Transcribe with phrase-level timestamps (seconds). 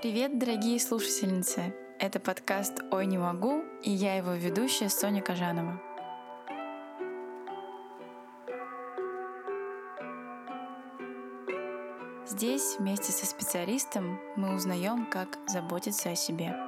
[0.00, 1.74] Привет, дорогие слушательницы!
[1.98, 5.82] Это подкаст «Ой, не могу» и я его ведущая Соня Кожанова.
[12.28, 16.67] Здесь вместе со специалистом мы узнаем, как заботиться о себе.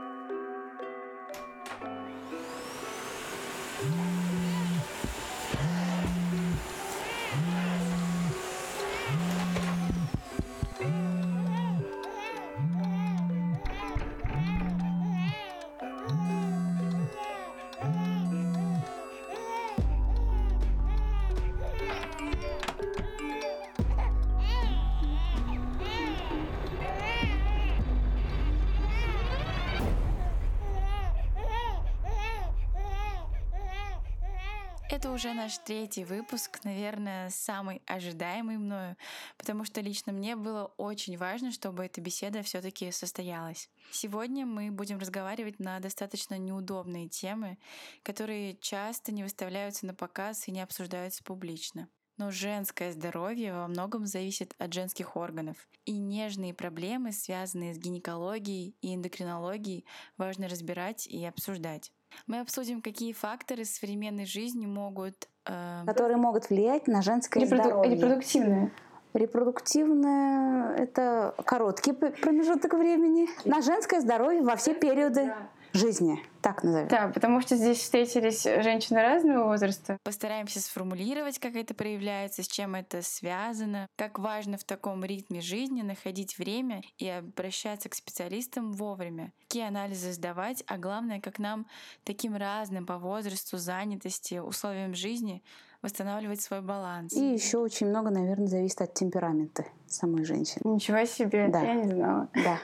[35.20, 38.97] Уже наш третий выпуск, наверное, самый ожидаемый мною,
[39.36, 43.69] потому что лично мне было очень важно, чтобы эта беседа все таки состоялась.
[43.91, 47.58] Сегодня мы будем разговаривать на достаточно неудобные темы,
[48.03, 51.91] которые часто не выставляются на показ и не обсуждаются публично.
[52.17, 55.69] Но женское здоровье во многом зависит от женских органов.
[55.84, 59.84] И нежные проблемы, связанные с гинекологией и эндокринологией,
[60.17, 61.92] важно разбирать и обсуждать.
[62.27, 65.28] Мы обсудим, какие факторы современной жизни могут...
[65.47, 65.84] Э...
[65.86, 67.62] Которые могут влиять на женское Репроду...
[67.62, 67.94] здоровье.
[67.94, 68.72] Репродуктивное.
[69.12, 73.28] Репродуктивное— это короткий промежуток времени.
[73.44, 75.27] На женское здоровье во все периоды.
[75.27, 76.89] Да жизни, так назовем.
[76.89, 79.99] Да, потому что здесь встретились женщины разного возраста.
[80.03, 85.83] Постараемся сформулировать, как это проявляется, с чем это связано, как важно в таком ритме жизни
[85.83, 91.67] находить время и обращаться к специалистам вовремя, какие анализы сдавать, а главное, как нам
[92.05, 95.43] таким разным по возрасту, занятости, условиям жизни
[95.83, 97.15] восстанавливать свой баланс.
[97.15, 100.61] И еще очень много, наверное, зависит от темперамента самой женщины.
[100.64, 101.61] Ничего себе, да.
[101.61, 102.29] я не знала.
[102.35, 102.59] Да.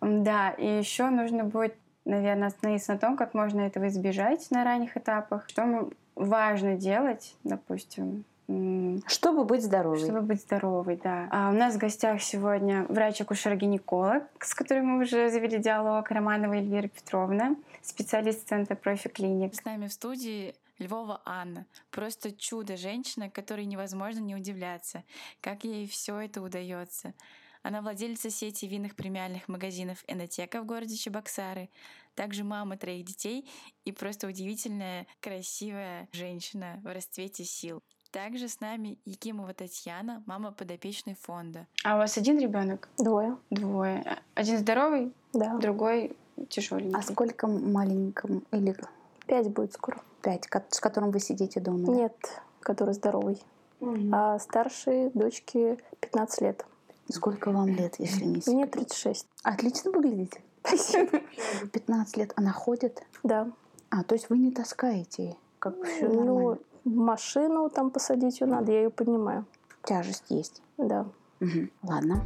[0.00, 1.76] Да, и еще нужно будет
[2.10, 8.24] наверное, остановиться на том, как можно этого избежать на ранних этапах, что важно делать, допустим,
[9.06, 10.00] чтобы быть здоровой.
[10.00, 11.28] Чтобы быть здоровой, да.
[11.30, 16.88] А у нас в гостях сегодня врач-акушер-гинеколог, с которым мы уже завели диалог, Романова Эльвира
[16.88, 19.54] Петровна, специалист Центра профи клиник.
[19.54, 21.66] С нами в студии Львова Анна.
[21.92, 25.04] Просто чудо женщина, которой невозможно не удивляться,
[25.40, 27.12] как ей все это удается.
[27.62, 31.68] Она владелица сети винных премиальных магазинов «Энотека» в городе Чебоксары,
[32.14, 33.48] также мама троих детей
[33.84, 37.82] и просто удивительная, красивая женщина в расцвете сил.
[38.10, 41.68] Также с нами Якимова Татьяна, мама подопечной фонда.
[41.84, 42.88] А у вас один ребенок?
[42.98, 43.36] Двое.
[43.50, 44.18] Двое.
[44.34, 45.56] Один здоровый, да.
[45.58, 46.16] другой
[46.48, 46.98] тяжеленький.
[46.98, 48.74] А сколько маленькому или
[49.26, 50.00] пять будет скоро?
[50.22, 51.88] Пять, с которым вы сидите дома?
[51.94, 52.16] Нет,
[52.60, 53.40] который здоровый.
[53.80, 54.10] Угу.
[54.12, 56.66] А старшей дочке 15 лет.
[57.10, 58.54] Сколько вам лет, если не секрет?
[58.54, 59.26] Мне 36.
[59.42, 60.42] Отлично выглядите.
[60.64, 61.20] Спасибо.
[61.72, 62.32] 15 лет.
[62.36, 63.02] Она ходит?
[63.22, 63.50] Да.
[63.90, 65.36] А, то есть вы не таскаете?
[65.58, 66.58] Как все ну, нормально?
[66.84, 69.44] в машину там посадить ее надо, я ее поднимаю.
[69.84, 70.62] Тяжесть есть?
[70.78, 71.06] Да.
[71.40, 71.68] Угу.
[71.82, 72.22] Ладно.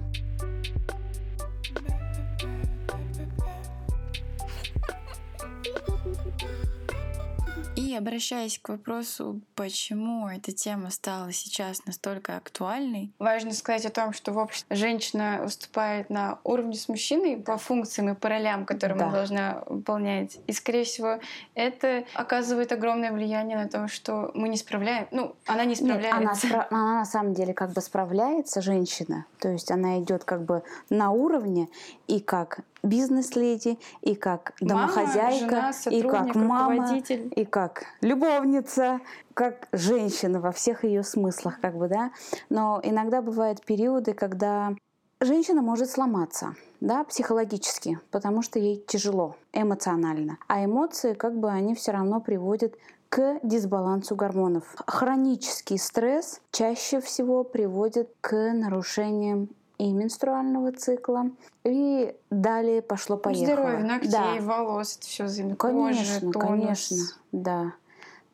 [7.94, 14.12] И обращаясь к вопросу, почему эта тема стала сейчас настолько актуальной, важно сказать о том,
[14.12, 18.98] что в обществе женщина выступает на уровне с мужчиной по функциям и по ролям, которые
[18.98, 19.04] да.
[19.04, 20.40] она должна выполнять.
[20.48, 21.20] И, скорее всего,
[21.54, 25.06] это оказывает огромное влияние на то, что мы не справляем.
[25.12, 26.18] Ну, она не справляется.
[26.18, 29.26] Нет, она, спра- она на самом деле как бы справляется, женщина.
[29.38, 31.68] То есть она идет как бы на уровне
[32.08, 39.00] и как бизнес-леди, и как домохозяйка, мама, жена, и как мама, и как любовница,
[39.34, 42.12] как женщина во всех ее смыслах, как бы, да.
[42.50, 44.74] Но иногда бывают периоды, когда
[45.20, 50.38] женщина может сломаться, да, психологически, потому что ей тяжело эмоционально.
[50.46, 52.74] А эмоции, как бы, они все равно приводят
[53.08, 54.74] к дисбалансу гормонов.
[54.86, 61.30] Хронический стресс чаще всего приводит к нарушениям и менструального цикла.
[61.64, 63.46] И далее пошло-поехало.
[63.46, 64.36] Здоровье ногтей, да.
[64.40, 65.54] волос, это все.
[65.56, 66.96] Конечно, кожа, конечно,
[67.32, 67.72] да.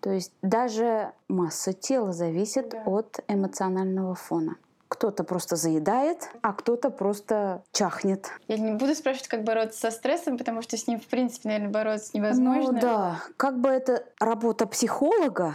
[0.00, 2.82] То есть даже масса тела зависит да.
[2.86, 4.56] от эмоционального фона.
[4.88, 8.28] Кто-то просто заедает, а кто-то просто чахнет.
[8.48, 11.70] Я не буду спрашивать, как бороться со стрессом, потому что с ним, в принципе, наверное,
[11.70, 12.72] бороться невозможно.
[12.72, 15.54] Ну да, как бы это работа психолога,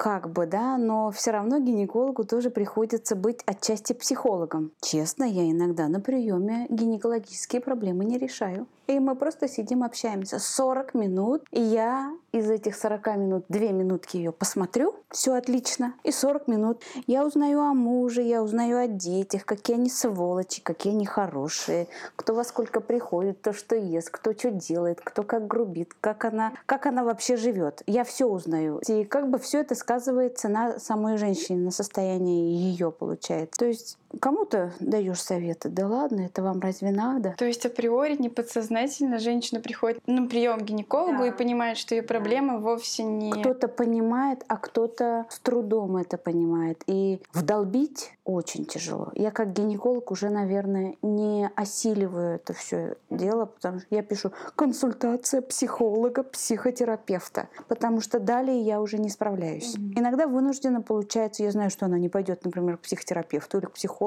[0.00, 4.72] как бы, да, но все равно гинекологу тоже приходится быть отчасти психологом.
[4.80, 8.66] Честно, я иногда на приеме гинекологические проблемы не решаю.
[8.90, 14.16] И мы просто сидим, общаемся 40 минут, и я из этих 40 минут 2 минутки
[14.16, 19.44] ее посмотрю, все отлично, и 40 минут я узнаю о муже, я узнаю о детях,
[19.44, 24.50] какие они сволочи, какие они хорошие, кто во сколько приходит, кто что ест, кто что
[24.50, 27.84] делает, кто как грубит, как она, как она вообще живет.
[27.86, 28.80] Я все узнаю.
[28.88, 33.56] И как бы все это сказывается на самой женщине, на состоянии ее, получается.
[33.56, 37.34] То есть кому-то даешь советы, да ладно, это вам разве надо?
[37.38, 41.26] То есть априори неподсознательно женщина приходит на прием к гинекологу да.
[41.28, 43.30] и понимает, что ее проблема вовсе не...
[43.30, 46.82] Кто-то понимает, а кто-то с трудом это понимает.
[46.86, 49.10] И вдолбить очень тяжело.
[49.14, 55.42] Я как гинеколог уже, наверное, не осиливаю это все дело, потому что я пишу консультация
[55.42, 59.76] психолога, психотерапевта, потому что далее я уже не справляюсь.
[59.76, 59.98] Mm-hmm.
[59.98, 63.99] Иногда вынуждена получается, я знаю, что она не пойдет, например, к психотерапевту или к психологу,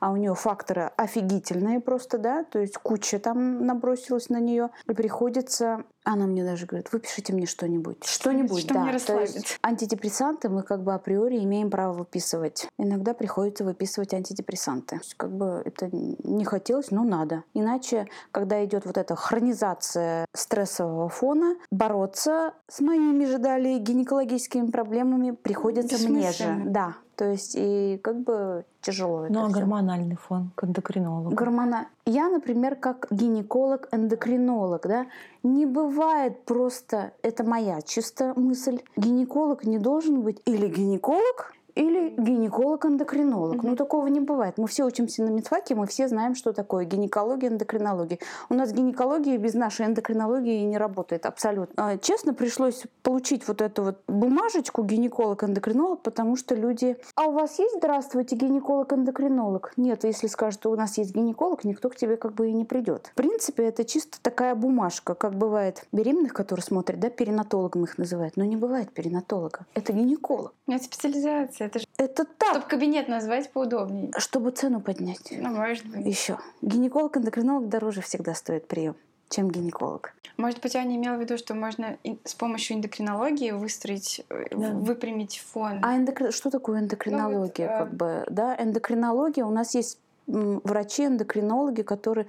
[0.00, 4.92] а у нее факторы офигительные просто, да, то есть куча там набросилась на нее, и
[4.92, 8.04] приходится она мне даже говорит, выпишите мне что-нибудь.
[8.04, 8.84] Что-нибудь, что да.
[8.84, 12.68] Мне То есть антидепрессанты мы как бы априори имеем право выписывать.
[12.78, 14.96] Иногда приходится выписывать антидепрессанты.
[14.96, 17.44] То есть, как бы это не хотелось, но надо.
[17.54, 25.32] Иначе, когда идет вот эта хронизация стрессового фона, бороться с моими же далее гинекологическими проблемами
[25.32, 26.62] приходится мне же.
[26.66, 29.26] Да, то есть и как бы тяжело.
[29.28, 31.34] Ну а гормональный фон к эндокринологу?
[31.34, 31.86] Гормона...
[32.06, 35.06] Я, например, как гинеколог-эндокринолог, да,
[35.42, 43.56] не бывает просто, это моя чисто мысль, гинеколог не должен быть или гинеколог, или гинеколог-эндокринолог.
[43.56, 43.68] Mm-hmm.
[43.68, 44.58] Ну, такого не бывает.
[44.58, 48.18] Мы все учимся на медфаке, мы все знаем, что такое гинекология, эндокринология.
[48.48, 51.92] У нас гинекология без нашей эндокринологии не работает абсолютно.
[51.92, 56.96] А, честно, пришлось получить вот эту вот бумажечку гинеколог-эндокринолог, потому что люди...
[57.14, 59.72] А у вас есть, здравствуйте, гинеколог-эндокринолог?
[59.76, 62.64] Нет, если скажут, что у нас есть гинеколог, никто к тебе как бы и не
[62.64, 63.10] придет.
[63.12, 68.36] В принципе, это чисто такая бумажка, как бывает беременных, которые смотрят, да, перинатологом их называют.
[68.36, 69.66] Но не бывает перинатолога.
[69.74, 70.54] Это гинеколог.
[70.66, 71.86] Это специализация это же...
[71.96, 72.50] Это так.
[72.50, 74.12] Чтобы кабинет назвать поудобнее.
[74.18, 75.32] Чтобы цену поднять.
[75.32, 76.06] Ну, может быть.
[76.06, 76.38] Еще.
[76.62, 78.96] Гинеколог-эндокринолог дороже всегда стоит прием
[79.30, 80.12] чем гинеколог.
[80.36, 84.70] Может быть, Аня имела в виду, что можно с помощью эндокринологии выстроить, э, да.
[84.72, 85.78] выпрямить фон.
[85.82, 86.30] А эндокри...
[86.32, 87.68] что такое эндокринология?
[87.68, 87.96] Ну, вот, как э...
[87.96, 89.44] бы, да, эндокринология.
[89.44, 92.26] У нас есть врачи-эндокринологи, которые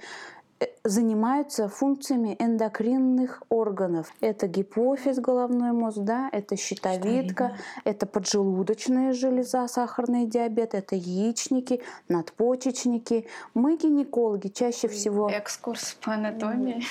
[0.84, 4.12] занимаются функциями эндокринных органов.
[4.20, 7.56] Это гипофиз, головной мозг, да, это щитовидка, Щитовидно.
[7.84, 13.26] это поджелудочная железа, сахарный диабет, это яичники, надпочечники.
[13.54, 15.30] Мы гинекологи чаще всего...
[15.30, 16.82] Экскурс по анатомии.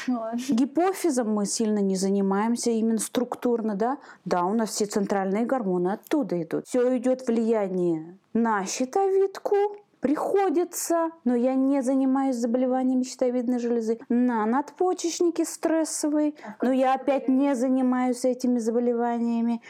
[0.50, 3.98] Гипофизом мы сильно не занимаемся, именно структурно, да.
[4.26, 6.66] Да, у нас все центральные гормоны оттуда идут.
[6.68, 9.56] Все идет влияние на щитовидку,
[10.02, 17.56] приходится, но я не занимаюсь заболеваниями щитовидной железы, на надпочечники стрессовые, но я опять не
[17.56, 19.62] занимаюсь этими заболеваниями.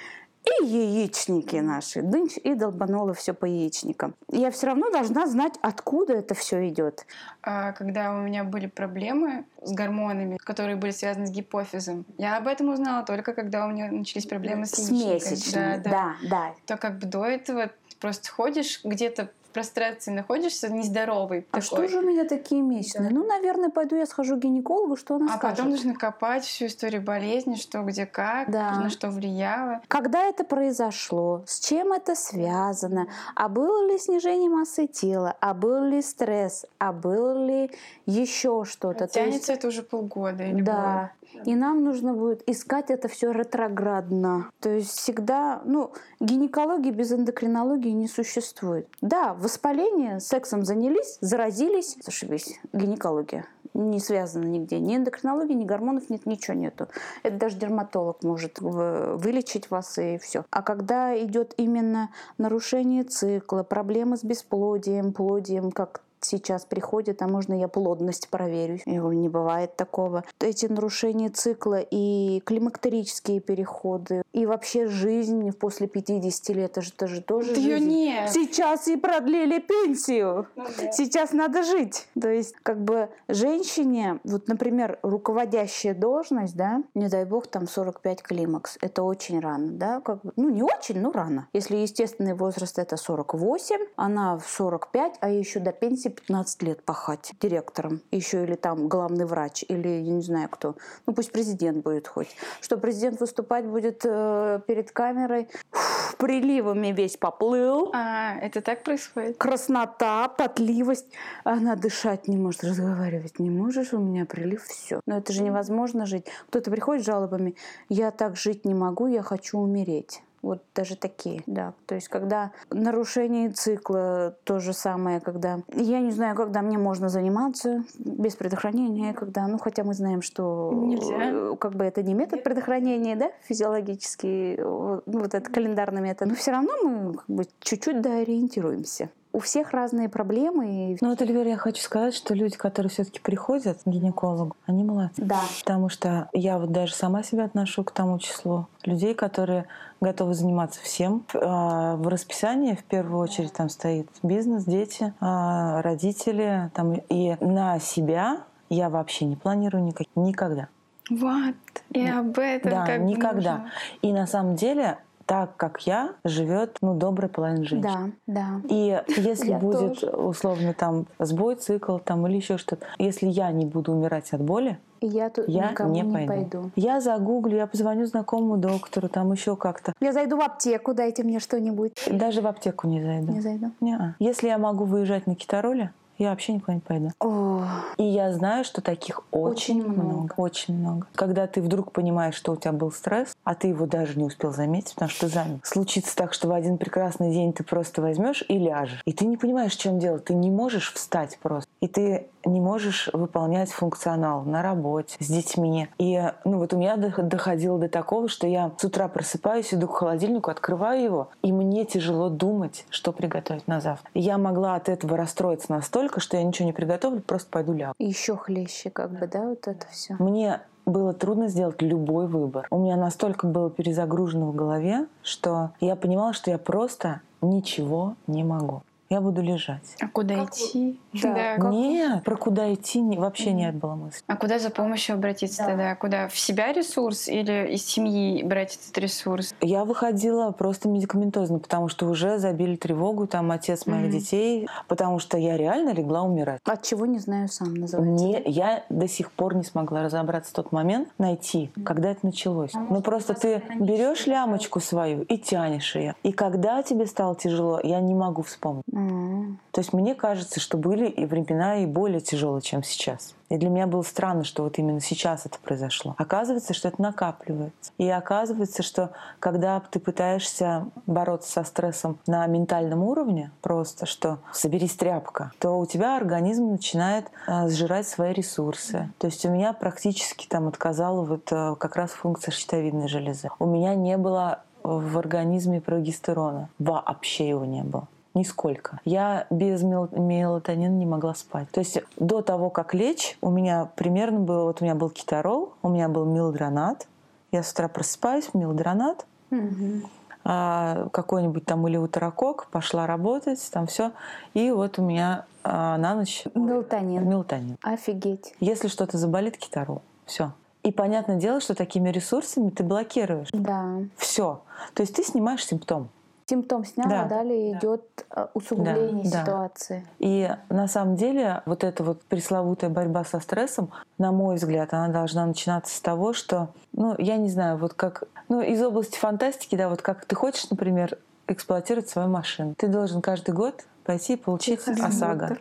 [0.43, 2.01] И яичники наши.
[2.01, 4.15] Дынч и долбанула все по яичникам.
[4.27, 7.05] Я все равно должна знать, откуда это все идет.
[7.43, 12.47] А, когда у меня были проблемы с гормонами, которые были связаны с гипофизом, я об
[12.47, 15.77] этом узнала только когда у меня начались проблемы с, с месячными.
[15.77, 15.91] Да, да.
[15.91, 16.55] да, да.
[16.65, 17.69] То как бы до этого
[17.99, 21.47] просто ходишь где-то прострации находишься, нездоровый.
[21.51, 21.61] А такой.
[21.61, 23.09] что же у меня такие месячные?
[23.09, 23.15] Да.
[23.15, 25.59] Ну, наверное, пойду я схожу к гинекологу, что она а скажет.
[25.59, 28.79] А потом нужно копать всю историю болезни, что где как, да.
[28.79, 29.81] на что влияло.
[29.87, 35.83] Когда это произошло, с чем это связано, а было ли снижение массы тела, а был
[35.83, 37.71] ли стресс, а был ли
[38.05, 39.07] еще что-то.
[39.07, 39.59] Тянется есть...
[39.59, 40.73] это уже полгода или Да.
[40.73, 41.11] Более.
[41.45, 44.49] И нам нужно будет искать это все ретроградно.
[44.59, 48.87] То есть всегда, ну, гинекологии без эндокринологии не существует.
[49.01, 54.79] Да, воспаление, сексом занялись, заразились, зашибись, гинекология не связано нигде.
[54.79, 56.87] Ни эндокринологии, ни гормонов нет, ничего нету.
[57.23, 60.45] Это даже дерматолог может вылечить вас и все.
[60.49, 67.53] А когда идет именно нарушение цикла, проблемы с бесплодием, плодием, как сейчас приходит, а можно
[67.53, 68.79] я плодность проверю?
[68.85, 70.23] Я говорю, не бывает такого.
[70.39, 77.07] Эти нарушения цикла и климактерические переходы, и вообще жизнь после 50 лет, это же, это
[77.07, 77.87] же тоже да жизнь.
[77.87, 78.29] нет.
[78.31, 80.47] Сейчас и продлили пенсию.
[80.55, 80.91] Ну, да.
[80.91, 82.07] Сейчас надо жить.
[82.19, 88.21] То есть как бы женщине, вот, например, руководящая должность, да, не дай бог, там 45
[88.21, 88.77] климакс.
[88.81, 91.47] Это очень рано, да, как бы, ну не очень, но рано.
[91.53, 97.31] Если естественный возраст это 48, она в 45, а еще до пенсии 15 лет пахать
[97.41, 100.75] директором, еще или там главный врач, или я не знаю кто.
[101.05, 102.35] Ну пусть президент будет хоть.
[102.61, 105.47] Что президент выступать будет э, перед камерой.
[105.71, 107.89] Фу, приливами весь поплыл.
[107.93, 109.37] А, это так происходит?
[109.37, 111.07] Краснота, потливость.
[111.43, 115.01] Она дышать не может, разговаривать не можешь, у меня прилив, все.
[115.07, 116.27] Но это же невозможно жить.
[116.49, 117.55] Кто-то приходит с жалобами,
[117.89, 120.21] я так жить не могу, я хочу умереть.
[120.41, 121.73] Вот даже такие, да.
[121.85, 125.59] То есть, когда нарушение цикла, то же самое, когда...
[125.73, 129.47] Я не знаю, когда мне можно заниматься без предохранения, когда...
[129.47, 130.71] Ну, хотя мы знаем, что...
[130.73, 131.55] Нельзя.
[131.57, 136.29] Как бы это не метод предохранения, да, физиологический, ну, вот этот календарный метод.
[136.29, 140.97] Но все равно мы как бы чуть-чуть доориентируемся у всех разные проблемы.
[141.01, 145.21] Ну вот, Эльвира, я хочу сказать, что люди, которые все-таки приходят к гинекологу, они молодцы.
[145.23, 145.41] Да.
[145.61, 149.65] Потому что я вот даже сама себя отношу к тому числу людей, которые
[150.01, 151.25] готовы заниматься всем.
[151.33, 156.71] А, в расписании в первую очередь там стоит бизнес, дети, а, родители.
[156.73, 160.67] Там, и на себя я вообще не планирую никак, никогда.
[161.09, 161.55] Вот.
[161.89, 163.57] И об этом да, как никогда.
[163.57, 163.71] нужно.
[164.01, 164.97] И на самом деле
[165.31, 168.13] так, как я, живет ну, добрая половина женщин.
[168.27, 168.61] Да, да.
[168.67, 170.13] И если Я будет тоже.
[170.13, 174.77] условно там сбой цикл там или еще что-то, если я не буду умирать от боли,
[174.99, 176.27] я тут я никому не не, пойду.
[176.33, 176.71] пойду.
[176.75, 179.93] Я загуглю, я позвоню знакомому доктору, там еще как-то.
[180.01, 181.93] Я зайду в аптеку, дайте мне что-нибудь.
[182.11, 183.31] Даже в аптеку не зайду.
[183.31, 183.71] Не зайду.
[183.79, 184.15] Не-а.
[184.19, 187.09] Если я могу выезжать на китороле, я вообще никуда не пойду.
[187.19, 187.63] О,
[187.97, 190.01] И я знаю, что таких очень, Очень много.
[190.01, 190.33] много.
[190.37, 191.07] Очень много.
[191.15, 194.51] Когда ты вдруг понимаешь, что у тебя был стресс, а ты его даже не успел
[194.53, 195.59] заметить, потому что занят.
[195.65, 199.01] Случится так, что в один прекрасный день ты просто возьмешь и ляжешь.
[199.05, 200.19] И ты не понимаешь, в чем дело.
[200.19, 201.69] Ты не можешь встать просто.
[201.81, 205.87] И ты не можешь выполнять функционал на работе, с детьми.
[205.99, 209.87] И ну вот у меня дох- доходило до такого, что я с утра просыпаюсь, иду
[209.87, 214.09] к холодильнику, открываю его, и мне тяжело думать, что приготовить на завтра.
[214.15, 217.93] Я могла от этого расстроиться настолько, что я ничего не приготовлю, просто пойду лягу.
[217.99, 220.15] еще хлеще, как бы, да, вот это все.
[220.19, 222.67] Мне было трудно сделать любой выбор.
[222.71, 228.43] У меня настолько было перезагружено в голове, что я понимала, что я просто ничего не
[228.43, 228.83] могу.
[229.09, 229.95] Я буду лежать.
[229.99, 230.99] А куда идти?
[231.23, 231.55] Да.
[231.57, 234.21] как- Нет, про куда идти вообще нет было мысли.
[234.27, 235.95] А куда за помощью обратиться тогда?
[235.95, 236.27] Куда?
[236.27, 239.53] В себя ресурс или из семьи брать этот ресурс?
[239.61, 244.11] Я выходила просто медикаментозно, потому что уже забили тревогу, там отец моих Мгм.
[244.11, 246.59] детей, потому что я реально легла умирать.
[246.65, 248.25] От чего не знаю сам называется.
[248.25, 252.71] Не, я до сих пор не смогла разобраться в тот момент, найти, когда это началось.
[252.73, 256.15] Ну просто ты берешь лямочку свою и тянешь ее.
[256.23, 258.83] И когда тебе стало тяжело, я не могу вспомнить.
[258.93, 259.59] М.
[259.71, 263.35] То есть мне кажется, что были и времена и более тяжелые, чем сейчас.
[263.49, 266.15] И для меня было странно, что вот именно сейчас это произошло.
[266.17, 267.91] Оказывается, что это накапливается.
[267.97, 274.95] И оказывается, что когда ты пытаешься бороться со стрессом на ментальном уровне, просто что соберись
[274.95, 279.11] тряпка, то у тебя организм начинает э, сжирать свои ресурсы.
[279.17, 283.49] То есть у меня практически там отказала вот э, как раз функция щитовидной железы.
[283.59, 286.69] У меня не было в организме прогестерона.
[286.79, 288.07] Вообще его не было.
[288.33, 288.99] Нисколько.
[289.03, 291.69] Я без мел- мелатонина не могла спать.
[291.71, 295.73] То есть до того, как лечь, у меня примерно было, вот у меня был китарол,
[295.81, 297.07] у меня был милдронат.
[297.51, 300.03] Я с утра просыпаюсь, милдронат, Мгм.
[300.45, 304.11] а, какой-нибудь там или утрокок, пошла работать, там все.
[304.53, 307.27] И вот у меня а, на ночь Мелатонин.
[307.27, 307.77] мелатонин.
[307.83, 308.55] Офигеть.
[308.61, 310.01] Если что-то заболит, китарол.
[310.25, 310.53] Все.
[310.83, 313.49] И понятное дело, что такими ресурсами ты блокируешь.
[313.51, 313.97] Да.
[314.17, 314.61] Все.
[314.95, 316.07] То есть ты снимаешь симптом.
[316.51, 317.25] Симптом сняла, Да.
[317.25, 318.03] далее идет
[318.35, 319.41] э, усугубление Да, да.
[319.45, 320.05] ситуации.
[320.19, 325.07] И на самом деле вот эта вот пресловутая борьба со стрессом, на мой взгляд, она
[325.07, 329.75] должна начинаться с того, что, ну, я не знаю, вот как, ну, из области фантастики,
[329.77, 331.17] да, вот как ты хочешь, например,
[331.47, 332.75] эксплуатировать свою машину.
[332.77, 335.57] Ты должен каждый год пойти и получить ОСАГО.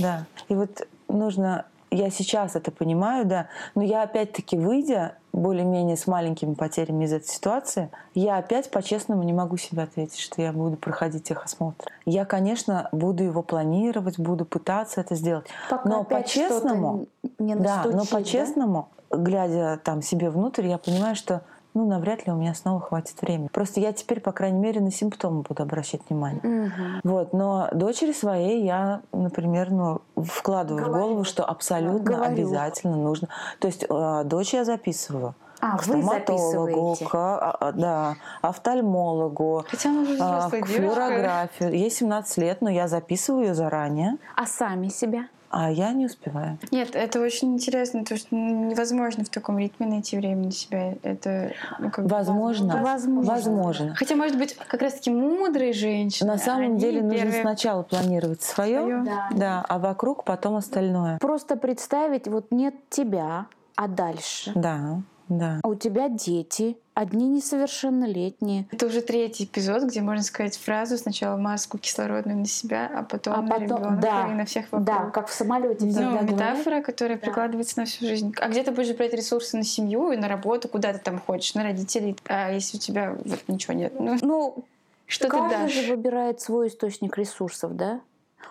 [0.00, 0.24] Да.
[0.48, 1.64] И вот нужно
[1.94, 7.28] я сейчас это понимаю, да, но я опять-таки, выйдя более-менее с маленькими потерями из этой
[7.28, 11.86] ситуации, я опять по-честному не могу себе ответить, что я буду проходить техосмотр.
[12.04, 15.46] Я, конечно, буду его планировать, буду пытаться это сделать.
[15.70, 18.16] Пока но по-честному, да, но настучит, да?
[18.16, 21.42] по-честному, глядя там себе внутрь, я понимаю, что
[21.74, 23.48] ну, навряд ли у меня снова хватит времени.
[23.52, 26.40] Просто я теперь, по крайней мере, на симптомы буду обращать внимание.
[26.42, 27.00] Мгм.
[27.02, 32.32] Вот, но дочери своей я, например, ну, вкладываю в голову, что абсолютно Говорю.
[32.32, 33.28] обязательно нужно.
[33.58, 35.34] То есть э, дочь я записываю.
[35.60, 40.66] А, к стоматологу, к а, а, да, офтальмологу, Хотя она уже а, к девушка.
[40.74, 41.72] флюорографию.
[41.72, 45.26] Ей 17 лет, но я записываю ее заранее, А сами себя?
[45.56, 46.58] А я не успеваю.
[46.72, 50.94] Нет, это очень интересно, потому что невозможно в таком ритме найти время на себя.
[51.04, 53.30] Это ну, как бы- Возможно, Возможно.
[53.30, 53.94] возможно.
[53.94, 56.28] Хотя, может быть, как раз-таки мудрые женщины.
[56.32, 59.04] На самом они деле нужно первые- сначала планировать свое, Своё.
[59.04, 59.28] Да.
[59.32, 61.18] да, а вокруг потом остальное.
[61.18, 63.46] Просто представить, вот нет тебя,
[63.76, 64.52] а дальше.
[64.54, 65.00] Да.
[65.28, 65.60] Да.
[65.62, 68.66] А у тебя дети, одни несовершеннолетние.
[68.70, 73.34] Это уже третий эпизод, где можно сказать фразу сначала маску кислородную на себя, а потом,
[73.34, 74.84] А на потом- ребенка да, и на всех вокруг.
[74.84, 78.32] Да, как в самолете Ну, метафора, которая прикладывается на всю жизнь.
[78.40, 81.54] А где ты будешь брать ресурсы на семью и на работу, куда ты там хочешь,
[81.54, 83.92] на родителей, а если у тебя вот ничего нет?
[83.98, 84.64] Ну, Ну,
[85.06, 85.72] что ты каждый дашь?
[85.72, 88.00] же выбирает свой источник ресурсов, да?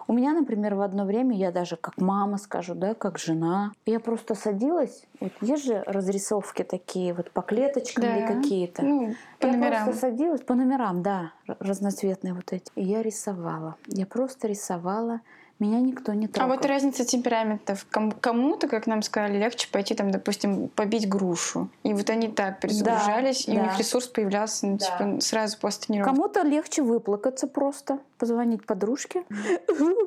[0.08, 4.00] У меня, например, в одно время, я даже как мама скажу, да, как жена, я
[4.00, 8.28] просто садилась, вот есть же разрисовки такие вот по клеточкам или Да.
[8.36, 8.82] какие-то.
[8.84, 9.84] Ну, по я номерам.
[9.86, 12.72] просто садилась по номерам, да, разноцветные вот эти.
[12.76, 13.76] И я рисовала.
[13.88, 15.22] Я просто рисовала.
[15.60, 16.56] Меня никто не А трогал.
[16.56, 17.86] вот разница темпераментов.
[17.92, 21.70] Ком- Кому-то, как нам сказали, легче пойти там, допустим, побить грушу.
[21.84, 23.62] И вот они так перезагружались, и у да.
[23.64, 24.86] них ресурс появлялся ну, Да.
[24.86, 26.10] типа, сразу после тренировки.
[26.16, 29.24] Кому-то легче выплакаться просто, позвонить подружке.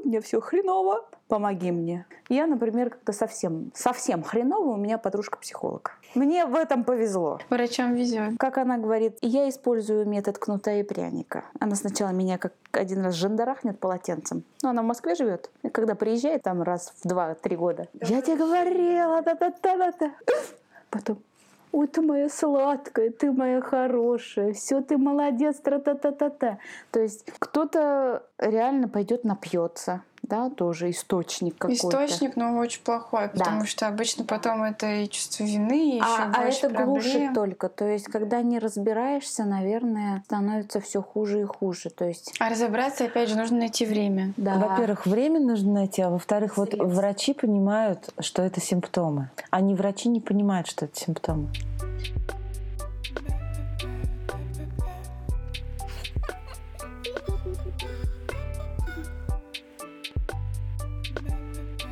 [0.05, 2.07] Мне все хреново, помоги мне.
[2.29, 5.93] Я, например, как-то совсем, совсем хреново, у меня подружка-психолог.
[6.15, 7.41] Мне в этом повезло.
[7.51, 8.39] Врачам везет.
[8.39, 11.45] Как она говорит, я использую метод кнута и пряника.
[11.61, 14.45] Она сначала меня как один раз жандарахнет полотенцем.
[14.63, 15.36] Ну, она в Москве живет.
[15.63, 17.89] И когда приезжает там раз в два-три года.
[18.01, 20.13] Я тебе говорила, да-да-да-да-да.
[20.91, 21.19] Потом,
[21.73, 26.59] ой, ты моя сладкая, ты моя хорошая, все, ты молодец, тра-та-та-та-та.
[26.91, 31.89] То есть кто-то реально пойдет напьется, да, тоже источник какой-то.
[31.89, 33.45] Источник, но очень плохой, Да.
[33.45, 36.87] потому что обычно потом это и чувство вины, и еще А, а больше это проблем.
[36.89, 37.69] глушит только.
[37.69, 41.91] То есть, когда не разбираешься, наверное, становится все хуже и хуже.
[41.91, 44.33] То есть, А разобраться, опять же, нужно найти время.
[44.37, 44.55] да.
[44.57, 49.31] Во-первых, время нужно найти, а во-вторых, вот врачи понимают, что это симптомы.
[49.51, 51.49] Они врачи не понимают, что это симптомы.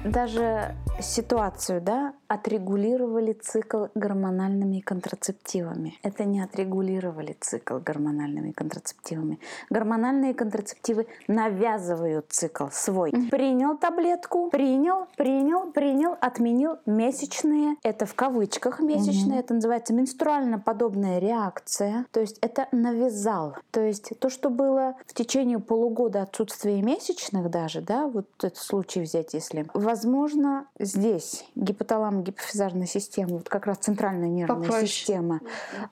[0.05, 5.99] Даже ситуацию, да, отрегулировали цикл гормональными контрацептивами.
[6.03, 9.39] Это не отрегулировали цикл гормональными контрацептивами.
[9.71, 13.13] Гормональные контрацептивы навязывают цикл свой.
[13.31, 17.77] Принял таблетку, принял, принял, принял, отменил месячные.
[17.83, 19.41] Это в кавычках месячные.
[19.41, 22.07] Это называется менструально-подобная реакция.
[22.11, 23.57] То есть это навязал.
[23.71, 29.01] То есть то, что было в течение полугода отсутствия месячных даже, да, вот этот случай
[29.01, 31.45] взять, если, возможно, здесь
[32.25, 34.87] гипоталамо-гипофизарная система, вот как раз центральная нервная Попроще.
[34.87, 35.41] система,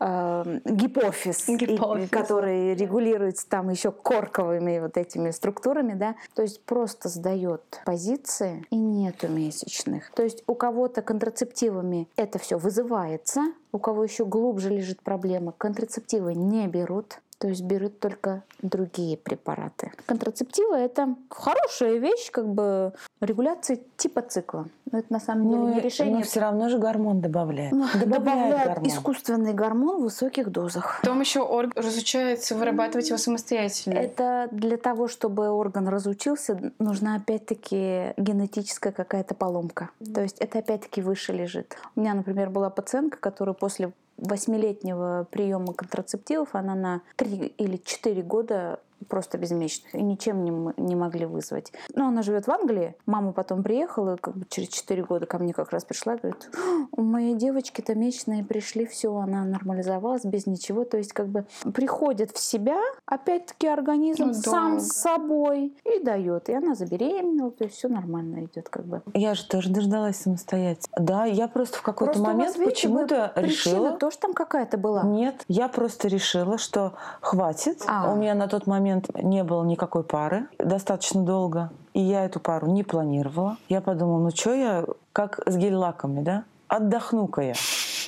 [0.01, 2.09] э, гипофиз, и- Гипофиз.
[2.11, 8.77] который регулируется там еще корковыми вот этими структурами, да, то есть просто сдает позиции и
[8.77, 10.11] нету месячных.
[10.12, 16.35] То есть у кого-то контрацептивами это все вызывается, у кого еще глубже лежит проблема, контрацептивы
[16.35, 17.18] не берут.
[17.42, 19.90] То есть берут только другие препараты.
[20.07, 24.68] Контрацептивы— это хорошая вещь, как бы регуляции типа цикла.
[24.92, 26.22] Но это на самом деле Ну, не решение.
[26.22, 27.72] все равно же гормон добавляет.
[27.72, 28.88] Ну, добавляют гормон.
[28.88, 31.00] искусственный гормон в высоких дозах.
[31.02, 33.98] Потом еще орган разучается вырабатывать его самостоятельно.
[33.98, 39.90] Это для того, чтобы орган разучился, нужна опять-таки генетическая какая-то поломка.
[40.14, 41.76] То есть это опять-таки выше лежит.
[41.96, 48.22] У меня, например, была пациентка, которая после восьмилетнего приема контрацептивов, она на 3 или 4
[48.22, 51.73] года просто безмесячных, и ничем не, не могли вызвать.
[51.95, 52.95] Но она живет в Англии.
[53.07, 56.51] Мама потом приехала, как бы через 4 года ко мне как раз пришла, говорит,
[56.93, 60.85] у моей девочки-то месячные пришли, все, она нормализовалась без ничего.
[60.85, 66.49] То есть как бы приходит в себя, опять-таки организм Ну, сам с собой и дает.
[66.49, 69.03] И она забеременела, то есть все нормально идет как бы.
[69.15, 70.97] Я же тоже дождалась самостоятельно.
[70.99, 73.75] Да, я просто в какой-то момент почему-то решила...
[73.75, 75.03] Причина тоже там какая-то была.
[75.03, 77.83] Нет, я просто решила, что хватит.
[77.87, 78.12] А.
[78.12, 81.70] У меня на тот момент не было никакой пары достаточно долго.
[81.94, 83.57] И я эту пару не планировала.
[83.68, 86.44] Я подумала, ну что я, как с гель-лаками, да?
[86.68, 87.55] Отдохну-ка я.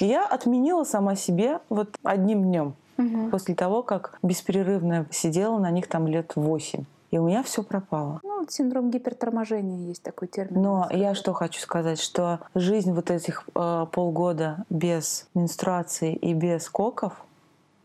[0.00, 3.30] Я отменила сама себе вот одним днем Мгм.
[3.30, 6.84] после того, как беспрерывно сидела на них там лет восемь.
[7.10, 8.18] И у меня все пропало.
[8.24, 10.60] Ну, синдром гиперторможения есть такой термин.
[10.62, 16.68] Но я что хочу сказать, что жизнь вот этих э, полгода без менструации и без
[16.68, 17.24] коков,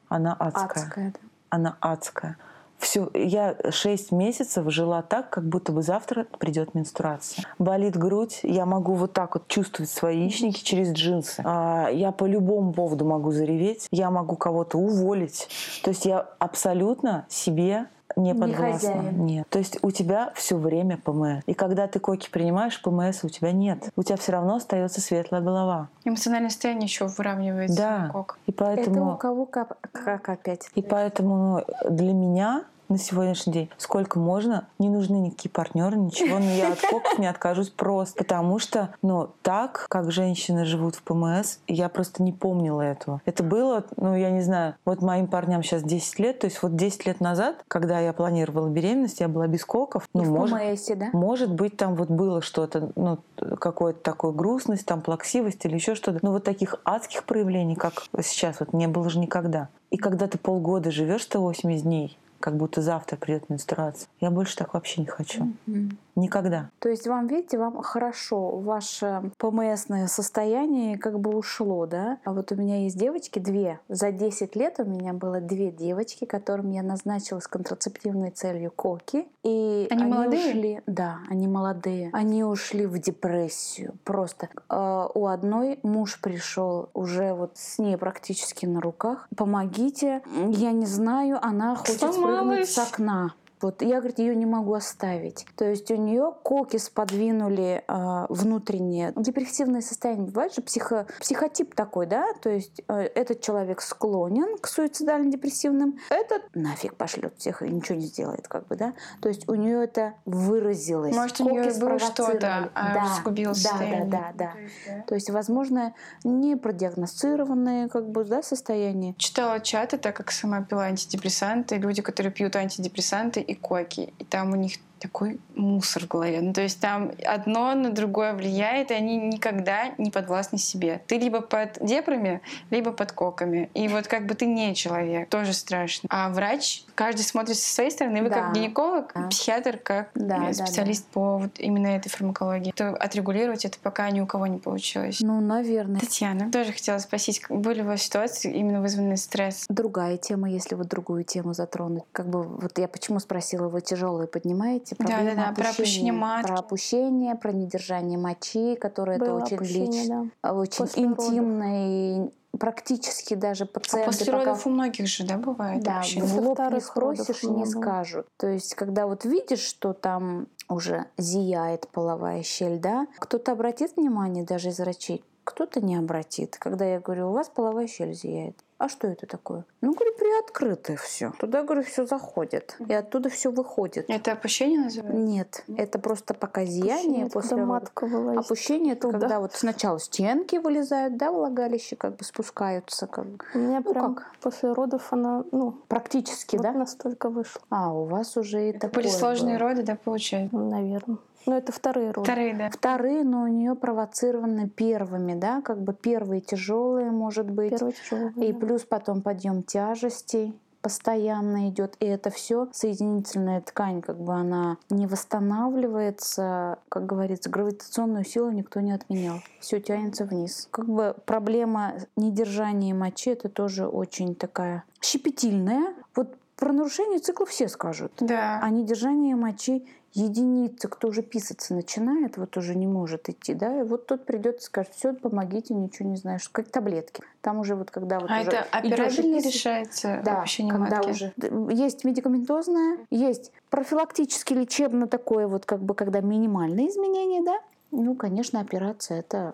[0.07, 0.65] она адская.
[0.65, 1.13] адская.
[1.13, 1.19] да.
[1.49, 2.37] Она адская.
[2.79, 7.43] Все, я шесть месяцев жила так, как будто бы завтра придет менструация.
[7.59, 11.43] Болит грудь, я могу вот так вот чувствовать свои яичники через джинсы.
[11.45, 15.49] А, я по любому поводу могу зареветь, я могу кого-то уволить.
[15.83, 17.87] То есть я абсолютно себе
[18.19, 18.73] не Не подвластна.
[18.73, 19.25] хозяин.
[19.25, 19.47] Нет.
[19.49, 21.43] То есть у тебя все время ПМС.
[21.45, 23.89] И когда ты коки принимаешь, ПМС у тебя нет.
[23.95, 25.89] У тебя все равно остается светлая голова.
[26.05, 27.77] Эмоциональное состояние еще выравнивается.
[27.77, 28.09] Да.
[28.11, 28.37] кок.
[28.45, 30.69] И Это у поэтому, кого как, как опять?
[30.75, 33.69] и поэтому для меня на сегодняшний день.
[33.77, 38.17] Сколько можно, не нужны никакие партнеры, ничего, но я от коков не откажусь просто.
[38.17, 43.21] Потому что, ну, так, как женщины живут в ПМС, я просто не помнила этого.
[43.25, 46.75] Это было, ну, я не знаю, вот моим парням сейчас 10 лет, то есть вот
[46.75, 50.07] 10 лет назад, когда я планировала беременность, я была без коков.
[50.13, 51.09] Ну, в может, ПМСе, да?
[51.13, 53.19] Может быть, там вот было что-то, ну,
[53.59, 56.19] какое-то такое грустность, там плаксивость или еще что-то.
[56.23, 59.69] Но вот таких адских проявлений, как сейчас, вот не было же никогда.
[59.91, 64.09] И когда ты полгода живешь 180 дней, как будто завтра придет менструация.
[64.19, 65.53] Я больше так вообще не хочу.
[65.67, 65.95] Mm-hmm.
[66.19, 66.69] Никогда.
[66.79, 72.17] То есть вам, видите, вам хорошо, ваше ПМСное состояние как бы ушло, да?
[72.23, 73.79] А вот у меня есть девочки, две.
[73.87, 79.27] За 10 лет у меня было две девочки, которым я назначила с контрацептивной целью коки.
[79.43, 80.49] И они, они молодые?
[80.49, 82.09] ушли, да, они молодые.
[82.13, 83.93] Они ушли в депрессию.
[84.03, 89.27] Просто э, у одной муж пришел уже вот с ней практически на руках.
[89.35, 92.15] Помогите, я не знаю, она хочет Сломалась.
[92.15, 93.33] спрыгнуть с окна.
[93.61, 95.45] Вот я, говорит, ее не могу оставить.
[95.55, 100.27] То есть у нее коки сподвинули э, внутреннее депрессивное состояние.
[100.27, 102.25] Бывает же психо, психотип такой, да?
[102.41, 108.05] То есть э, этот человек склонен к суицидально-депрессивным, этот нафиг пошлет всех и ничего не
[108.05, 108.93] сделает, как бы, да?
[109.21, 111.15] То есть у нее это выразилось.
[111.15, 114.51] Может, у нее было что-то, а да, усугубило да, да, да, да.
[114.53, 115.03] То есть, да.
[115.07, 115.93] То есть, возможно,
[116.23, 119.15] не продиагностированное, как бы, да, состояние.
[119.17, 124.13] Читала чаты, так как сама пила антидепрессанты, люди, которые пьют антидепрессанты, и коки.
[124.19, 126.41] И там у них такой мусор в голове.
[126.41, 131.01] Ну, то есть там одно на другое влияет, и они никогда не подвластны себе.
[131.07, 133.69] Ты либо под депрами, либо под коками.
[133.73, 135.29] И вот как бы ты не человек.
[135.29, 136.07] Тоже страшно.
[136.11, 138.21] А врач, каждый смотрит со своей стороны.
[138.21, 138.35] Вы да.
[138.35, 139.27] как гинеколог, да.
[139.27, 141.13] психиатр, как да, специалист да, да.
[141.13, 142.71] по вот именно этой фармакологии.
[142.71, 145.19] То отрегулировать это пока ни у кого не получилось.
[145.21, 145.99] Ну, наверное.
[145.99, 149.65] Татьяна, тоже хотела спросить, были у вас ситуации, именно вызванные стресс?
[149.69, 152.03] Другая тема, если вот другую тему затронуть.
[152.11, 154.88] Как бы вот я почему спросила, вы тяжелые поднимаете?
[154.89, 156.47] Эти проблемы да, да, да, про опущение матки.
[156.47, 160.53] Про опущение, про недержание мочи, которое Было это очень лично, да.
[160.53, 164.03] очень После интимно и практически даже пациенты...
[164.03, 164.69] А после родов пока...
[164.69, 166.21] у многих же, да, бывает Да, вообще?
[166.21, 168.27] в лоб не спросишь, не скажут.
[168.37, 174.43] То есть, когда вот видишь, что там уже зияет половая щель, да, кто-то обратит внимание
[174.43, 176.57] даже из врачей, кто-то не обратит.
[176.59, 179.65] Когда я говорю, у вас половая щель зияет а что это такое?
[179.81, 181.33] Ну, говорю, приоткрытое все.
[181.37, 182.77] Туда, говорю, все заходит.
[182.87, 184.05] И оттуда все выходит.
[184.07, 185.21] Это опущение называется?
[185.21, 188.45] Нет, это просто пока зияние опущение, после матка вылазит.
[188.45, 189.19] Опущение это Туда.
[189.19, 193.05] когда вот сначала стенки вылезают, да, влагалище как бы спускаются.
[193.07, 193.25] Как...
[193.53, 194.31] У меня ну, прям как?
[194.39, 196.71] после родов она, ну, практически, вот да?
[196.71, 197.61] настолько вышла.
[197.69, 200.55] А, у вас уже это Были сложные роды, да, получается?
[200.55, 201.17] Наверное.
[201.49, 202.25] Ну, это вторые роды.
[202.25, 202.69] Вторые, да.
[202.69, 207.71] Вторые, но у нее провоцированы первыми, да, как бы первые тяжелые, может быть.
[207.71, 208.49] Первые тяжелые.
[208.49, 208.59] И да.
[208.59, 215.07] плюс потом подъем тяжестей постоянно идет, и это все соединительная ткань, как бы она не
[215.07, 220.69] восстанавливается, как говорится, гравитационную силу никто не отменял, все тянется вниз.
[220.71, 225.95] Как бы проблема недержания мочи это тоже очень такая щепетильная.
[226.15, 228.11] Вот про нарушение цикла все скажут.
[228.19, 228.59] Да.
[228.61, 233.83] А недержание мочи единицы, кто уже писаться начинает, вот уже не может идти, да, и
[233.83, 237.23] вот тот придет и скажет, все, помогите, ничего не знаешь, как таблетки.
[237.41, 241.09] Там уже вот когда вот а уже это операбельно решается да, когда матки?
[241.09, 241.33] уже
[241.73, 247.59] есть медикаментозное, есть профилактически лечебно такое вот как бы когда минимальные изменения, да,
[247.91, 249.53] ну, конечно, операция это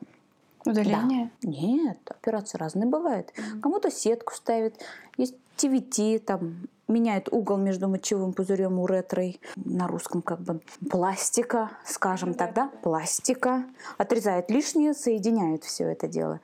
[0.65, 1.32] Удаление?
[1.41, 1.50] Да.
[1.50, 3.30] Нет, операции разные бывают.
[3.30, 3.60] Mm-hmm.
[3.60, 4.74] Кому-то сетку ставят,
[5.15, 12.34] есть ТВТ, там меняет угол между мочевым пузырем уретрой, на русском как бы пластика, скажем
[12.34, 13.63] так, да, пластика,
[13.98, 16.39] отрезает лишнее, соединяют все это дело.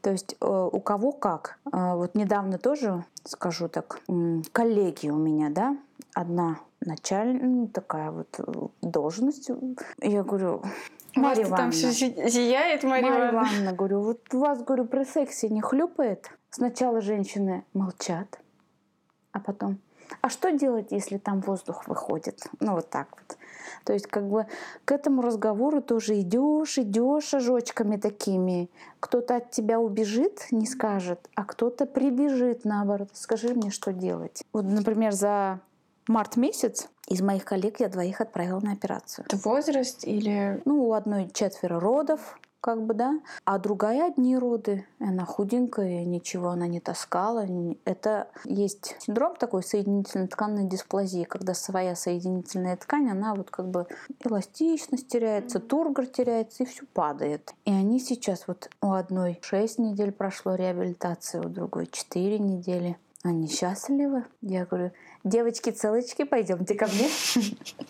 [0.00, 1.58] То есть э, у кого как.
[1.72, 4.00] Э, вот недавно тоже, скажу так,
[4.52, 5.76] коллеги у меня, да,
[6.14, 8.52] одна начальная, такая вот э,
[8.82, 9.50] должность.
[10.00, 10.62] Я говорю,
[11.14, 11.56] Марья Ивановна.
[11.56, 13.72] там все зияет, Марья, Марья Ивановна.
[13.72, 16.30] говорю, вот вас, говорю, при сексе не хлюпает?
[16.50, 18.40] Сначала женщины молчат,
[19.32, 19.78] а потом,
[20.20, 22.46] а что делать, если там воздух выходит?
[22.60, 23.36] Ну вот так вот.
[23.84, 24.46] То есть как бы
[24.84, 28.70] к этому разговору тоже идешь, идешь ожочками такими.
[29.00, 33.08] Кто-то от тебя убежит, не скажет, а кто-то прибежит наоборот.
[33.12, 34.44] Скажи мне, что делать.
[34.52, 35.60] Вот, например, за
[36.06, 39.24] март месяц из моих коллег я двоих отправила на операцию.
[39.26, 40.62] Это возраст или...
[40.64, 43.20] Ну, у одной четверо родов, как бы, да.
[43.44, 44.86] А другая одни роды.
[45.00, 47.44] Она худенькая, ничего она не таскала.
[47.84, 53.86] Это есть синдром такой соединительной тканной дисплазии, когда своя соединительная ткань, она вот как бы
[54.24, 57.52] эластичность теряется, тургор теряется и все падает.
[57.64, 62.96] И они сейчас вот у одной 6 недель прошло реабилитации, у другой 4 недели.
[63.24, 64.24] они счастливы.
[64.40, 64.92] Я говорю,
[65.24, 67.08] девочки-целочки, пойдемте ко мне.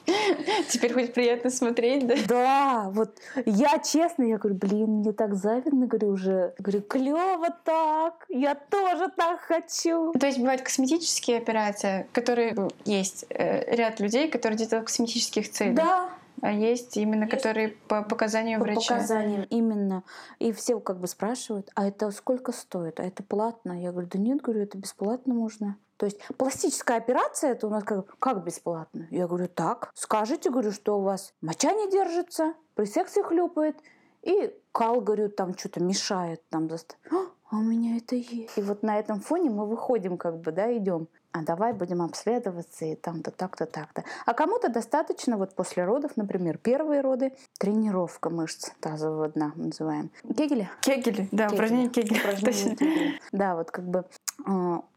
[0.69, 2.15] Теперь хоть приятно смотреть, да?
[2.29, 6.55] Да, вот я честно, я говорю, блин, мне так завидно, говорю, уже.
[6.59, 10.13] Говорю, клево так, я тоже так хочу.
[10.13, 15.75] То есть бывают косметические операции, которые есть э, ряд людей, которые делают косметических целей.
[15.75, 16.11] Да,
[16.43, 18.95] а есть именно, есть которые по показанию по врача.
[18.95, 20.03] показаниям именно.
[20.41, 22.99] И все как бы спрашивают, а это сколько стоит?
[22.99, 23.81] А это платно?
[23.81, 25.77] Я говорю, да нет, говорю, это бесплатно можно.
[26.03, 29.07] То есть пластическая операция это у нас как, как бесплатно?
[29.13, 29.93] Я говорю, так.
[29.95, 33.77] Скажите, говорю, что у вас моча не держится, при сексе хлюпает,
[34.23, 36.43] и кал, говорю, там что-то мешает.
[36.49, 36.69] Там,
[37.13, 38.59] а у меня это есть.
[38.59, 42.85] И вот на этом фоне мы выходим, как бы, да, идем а давай будем обследоваться
[42.85, 44.05] и там-то, так-то, так-то.
[44.27, 50.11] А кому-то достаточно вот после родов, например, первые роды, тренировка мышц тазового дна называем.
[50.37, 50.69] Кегели?
[50.83, 51.55] Кегели, да, Кегели.
[51.55, 52.19] упражнение Кегели.
[52.19, 53.21] Упражнение Кегели.
[53.33, 54.05] Да, вот как бы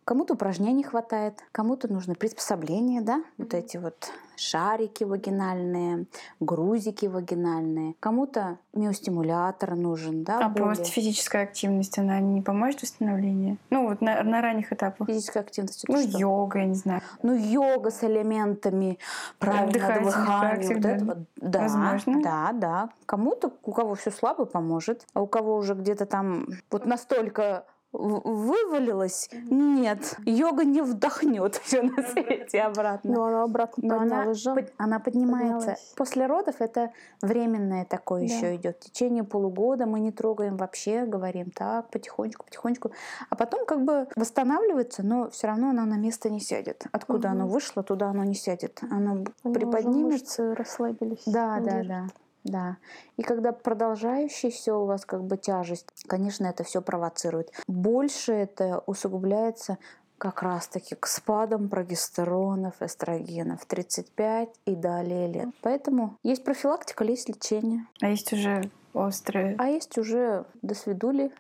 [0.06, 6.06] Кому-то упражнений хватает, кому-то нужны приспособления, да, вот эти вот шарики вагинальные,
[6.40, 7.96] грузики вагинальные.
[8.00, 10.38] Кому-то миостимулятор нужен, да.
[10.46, 10.66] А более.
[10.66, 13.58] просто физическая активность, она не поможет восстановлению?
[13.72, 15.08] Ну вот на, на ранних этапах.
[15.08, 15.86] Физическая активность.
[15.88, 16.18] Ну что?
[16.20, 17.02] йога, я не знаю.
[17.24, 19.00] Ну йога с элементами
[19.40, 21.26] правильного дыхания, вот этого.
[21.38, 22.22] Да, Возможно.
[22.22, 22.90] да, да.
[23.08, 27.66] Кому-то, у кого все слабо, поможет, а у кого уже где-то там вот настолько
[27.98, 29.30] вывалилась.
[29.50, 33.14] Нет, йога не вдохнет все на свете обратно.
[33.14, 34.70] Но она обратно Но поднялась она, же.
[34.78, 35.58] она поднимается.
[35.58, 35.94] Поднялась.
[35.96, 38.34] После родов это временное такое да.
[38.34, 38.78] еще идет.
[38.78, 42.92] В течение полугода мы не трогаем вообще, говорим так, потихонечку, потихонечку.
[43.30, 46.84] А потом как бы восстанавливается, но все равно она на место не сядет.
[46.92, 47.36] Откуда угу.
[47.36, 48.82] оно вышло, туда оно не сядет.
[48.90, 50.56] Оно Они приподнимется.
[50.56, 51.24] расслабились.
[51.26, 52.08] Да, да, да.
[52.46, 52.78] Да.
[53.18, 57.52] И когда продолжающийся у вас как бы тяжесть, конечно, это все провоцирует.
[57.68, 59.80] Больше это усугубляется
[60.18, 65.50] как раз-таки к спадам прогестеронов, эстрогенов 35 и далее лет.
[65.62, 67.88] Поэтому есть профилактика, есть лечение.
[68.00, 69.56] А есть уже острые.
[69.58, 71.32] А есть уже до свидули,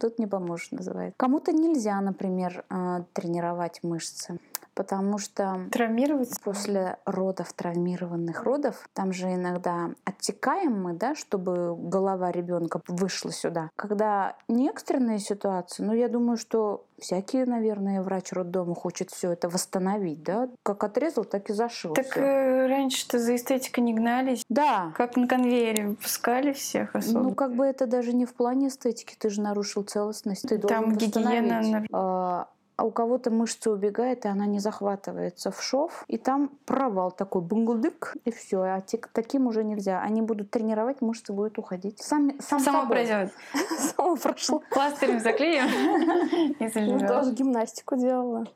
[0.00, 1.14] тут не поможет, называется.
[1.18, 4.38] Кому-то нельзя, например, а, тренировать мышцы
[4.82, 12.32] потому что травмироваться после родов, травмированных родов, там же иногда оттекаем мы, да, чтобы голова
[12.32, 13.70] ребенка вышла сюда.
[13.76, 19.48] Когда не экстренная ситуация, ну, я думаю, что всякий, наверное, врач роддома хочет все это
[19.48, 20.48] восстановить, да?
[20.64, 21.92] Как отрезал, так и зашил.
[21.92, 24.44] Так э, раньше-то за эстетикой не гнались.
[24.48, 24.92] Да.
[24.96, 27.20] Как на конвейере выпускали всех особо.
[27.20, 30.90] Ну, как бы это даже не в плане эстетики, ты же нарушил целостность, ты Там
[30.90, 31.86] должен гигиена.
[31.92, 32.48] А,
[32.82, 37.40] а у кого-то мышца убегает, и она не захватывается в шов, и там провал такой,
[37.40, 38.58] бунгудык, и все.
[38.62, 40.00] А таким уже нельзя.
[40.00, 42.00] Они будут тренировать, мышцы будут уходить.
[42.02, 43.30] Сам, сам Само пройдет.
[43.78, 44.62] Само прошло.
[44.70, 48.46] Пластырем заклеим и тоже гимнастику делала.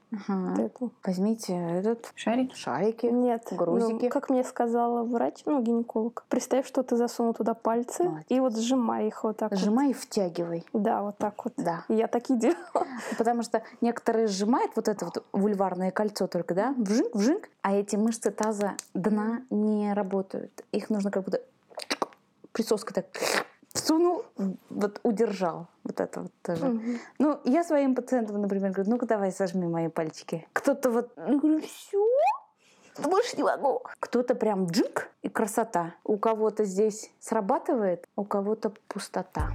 [1.04, 2.10] Возьмите этот...
[2.16, 2.54] Шарики?
[2.56, 3.06] Шарики.
[3.06, 3.46] Нет.
[3.52, 4.04] Грузики.
[4.06, 8.56] Ну, как мне сказала врач, ну, гинеколог, представь, что ты засунул туда пальцы и вот
[8.56, 10.64] сжимай их вот так Сжимай и втягивай.
[10.72, 11.52] Да, вот так вот.
[11.56, 11.84] Да.
[11.88, 12.86] Я так и делала.
[13.18, 17.74] Потому что некоторые некоторые сжимают вот это вот вульварное кольцо только, да, вжинг, вжинг, а
[17.74, 20.64] эти мышцы таза дна не работают.
[20.72, 21.42] Их нужно как будто
[22.52, 23.06] присоской так
[23.72, 24.24] всунул,
[24.70, 25.66] вот удержал.
[25.84, 26.66] Вот это вот тоже.
[26.66, 26.82] Угу.
[27.18, 30.46] Ну, я своим пациентам, например, говорю, ну-ка давай сожми мои пальчики.
[30.52, 32.02] Кто-то вот, ну, говорю, все,
[33.04, 33.82] больше не могу.
[34.00, 35.94] Кто-то прям джик и красота.
[36.04, 39.52] У кого-то здесь срабатывает, у кого-то пустота.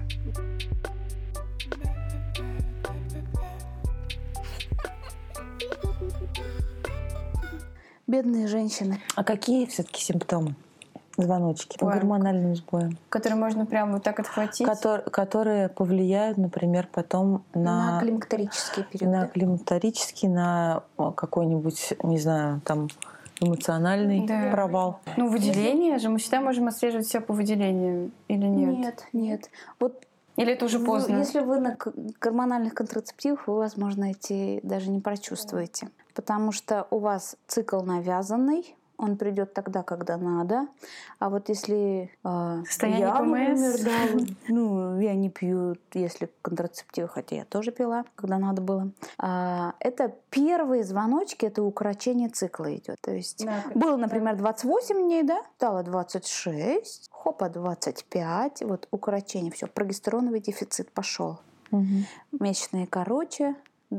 [8.11, 8.99] Бедные женщины.
[9.15, 10.55] А какие все-таки симптомы?
[11.17, 12.97] звоночки по гормональным сбоям.
[13.09, 14.65] Которые можно прямо вот так отхватить?
[14.65, 17.95] Котор, которые повлияют, например, потом на...
[17.95, 19.17] На климактерические периоды.
[19.17, 22.87] На климактерический, на какой-нибудь, не знаю, там
[23.39, 24.49] эмоциональный да.
[24.51, 24.99] провал.
[25.15, 28.77] Ну, выделение же, мы всегда можем отслеживать все по выделению или нет?
[28.77, 29.49] Нет, нет.
[29.79, 31.17] Вот или это уже поздно?
[31.17, 31.77] Если вы на
[32.19, 39.17] гормональных контрацептивах, вы, возможно, эти даже не прочувствуете потому что у вас цикл навязанный, он
[39.17, 40.67] придет тогда, когда надо.
[41.19, 47.45] А вот если э, я, например, да, ну, я не пью, если контрацептивы, хотя я
[47.45, 48.91] тоже пила, когда надо было.
[49.17, 52.97] А, это первые звоночки, это укорочение цикла идет.
[53.01, 59.65] То есть да, было, например, 28 дней, да, стало 26, хопа, 25, вот укорочение, все,
[59.65, 61.39] прогестероновый дефицит пошел.
[61.71, 62.39] Угу.
[62.39, 63.55] Месячные короче,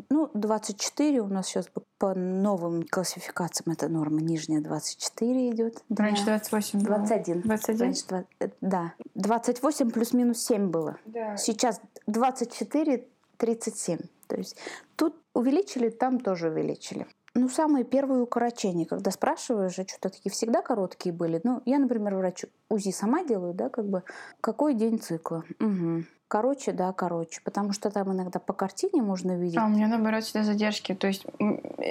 [0.09, 5.85] ну, 24 у нас сейчас по новым классификациям это норма нижняя 24 идет.
[5.95, 6.97] Раньше 28 было.
[6.99, 7.43] 21.
[7.43, 7.81] 21?
[7.81, 8.95] Раньше 20, э, да.
[9.15, 10.97] 28 плюс-минус 7 было.
[11.05, 11.37] Да.
[11.37, 13.99] Сейчас 24, 37.
[14.29, 14.57] То есть
[14.97, 17.07] тут увеличили, там тоже увеличили.
[17.35, 21.41] Ну, самые первые укорочения, когда спрашиваешь, а что такие всегда короткие были.
[21.45, 24.03] Ну, я, например, врач УЗИ сама делаю, да, как бы,
[24.41, 25.43] какой день цикла.
[25.59, 26.05] Угу.
[26.33, 27.43] Короче, да, короче.
[27.45, 29.59] Потому что там иногда по картине можно видеть.
[29.59, 30.95] А у меня, наоборот, всегда задержки.
[30.95, 31.27] То есть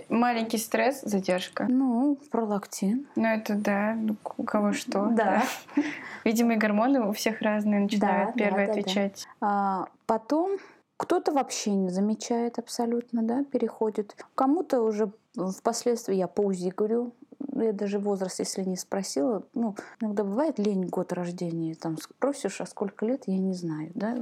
[0.09, 1.67] маленький стресс, задержка.
[1.69, 3.05] Ну, пролактин.
[3.15, 5.09] Ну, это да, ну, у кого что.
[5.11, 5.43] Да.
[6.25, 9.27] Видимо, и гормоны у всех разные начинают первые отвечать.
[9.41, 10.57] А, потом
[10.97, 14.15] кто-то вообще не замечает абсолютно, да, переходит.
[14.33, 17.13] Кому-то уже впоследствии я по УЗИ говорю,
[17.55, 22.65] я даже возраст, если не спросила, ну, иногда бывает лень год рождения, там спросишь, а
[22.65, 24.15] сколько лет, я не знаю, да,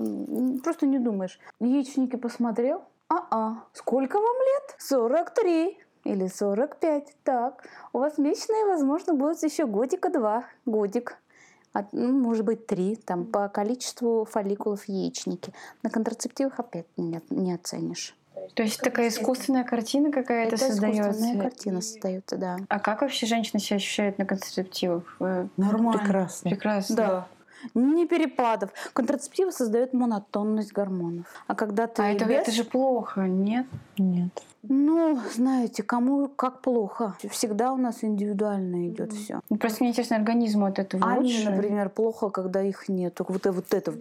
[0.64, 1.40] просто не думаешь.
[1.60, 4.76] Яичники посмотрел, а-а, сколько вам лет?
[4.78, 7.16] 43 или 45.
[7.24, 11.18] Так, у вас месячные, возможно, будут еще годика-два, годик
[11.74, 15.54] от, ну, может быть, три, там, по количеству фолликулов в яичнике.
[15.84, 18.16] На контрацептивах опять не, не оценишь.
[18.56, 21.02] То есть такая искусственная картина какая-то Это создается.
[21.12, 22.58] Искусственная картина создается, да.
[22.68, 25.16] А как вообще женщина себя ощущает на контрацептивах?
[25.58, 26.00] Нормально.
[26.00, 26.50] Прекрасно.
[26.50, 26.96] Прекрасно.
[26.96, 27.28] Да.
[27.74, 28.70] Не перепадов.
[28.94, 31.26] Контрацептивы создают монотонность гормонов.
[31.48, 32.36] А когда ты А это, без...
[32.42, 33.66] это же плохо, нет?
[33.98, 34.30] Нет.
[34.62, 37.16] Ну, знаете, кому как плохо.
[37.30, 39.40] Всегда у нас индивидуально идет все.
[39.50, 41.42] Ну, просто мне интересно, организму от этого А лучше?
[41.44, 43.14] мне, например, плохо, когда их нет.
[43.14, 43.94] Только вот, вот это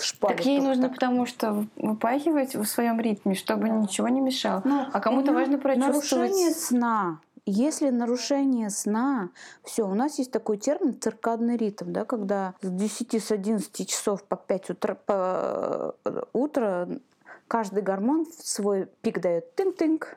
[0.00, 0.36] шпалит.
[0.38, 0.94] Так ей нужно так.
[0.94, 3.74] потому что выпахивать в своем ритме, чтобы Да.
[3.74, 4.62] ничего не мешало.
[4.64, 6.30] Ну, а кому-то у меня важно прочувствовать.
[6.32, 7.20] Нарушение сна.
[7.50, 9.30] Если нарушение сна,
[9.64, 14.22] все, у нас есть такой термин циркадный ритм, да, когда с 10, с 11 часов
[14.24, 16.86] по 5 утра, по э, утра
[17.48, 20.08] каждый гормон свой пик дает тынк-тынк,